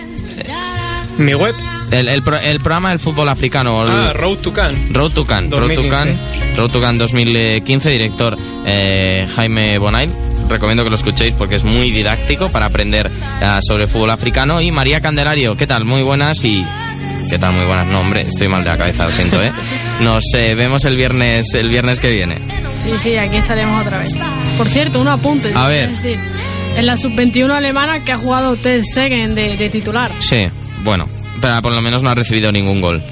[1.19, 1.55] Mi web.
[1.91, 3.83] El, el, pro- el programa del fútbol africano.
[3.85, 4.93] el- Ah, Road to Can.
[4.93, 5.91] Road to Can, Road to 2015.
[5.91, 8.37] Can, Road to Can 2015, director
[8.67, 10.13] eh, Jaime Bonail.
[10.49, 13.11] Recomiendo que lo escuchéis porque es muy didáctico para aprender
[13.43, 14.61] ah, sobre fútbol africano.
[14.61, 15.85] Y María Candelario, ¿qué tal?
[15.85, 16.65] Muy buenas y...
[17.29, 17.53] ¿Qué tal?
[17.55, 17.87] Muy buenas.
[17.89, 19.51] No, hombre, estoy mal de la cabeza, lo siento, ¿eh?
[20.03, 22.39] Nos eh, vemos el viernes, el viernes que viene.
[22.85, 24.15] Sí, sí, aquí estaremos otra vez.
[24.57, 25.51] Por cierto, un apunte.
[25.55, 25.91] A ver.
[25.91, 26.19] decir,
[26.77, 30.13] en la sub-21 alemana que ha jugado Ter Stegen de, de titular.
[30.21, 30.47] Sí,
[30.87, 31.07] bueno,
[31.43, 33.03] pero por lo menos no ha recibido ningún gol.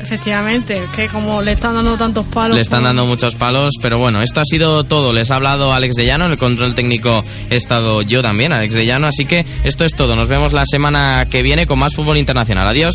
[0.00, 2.54] Efectivamente, que como le están dando tantos palos.
[2.56, 5.14] Le están por- dando muchos palos, pero bueno, esto ha sido todo.
[5.14, 8.74] Les ha hablado Alex de Llano, en el control técnico he estado yo también, Alex
[8.74, 10.14] de Llano, así que esto es todo.
[10.14, 12.68] Nos vemos la semana que viene con más fútbol internacional.
[12.68, 12.94] Adiós.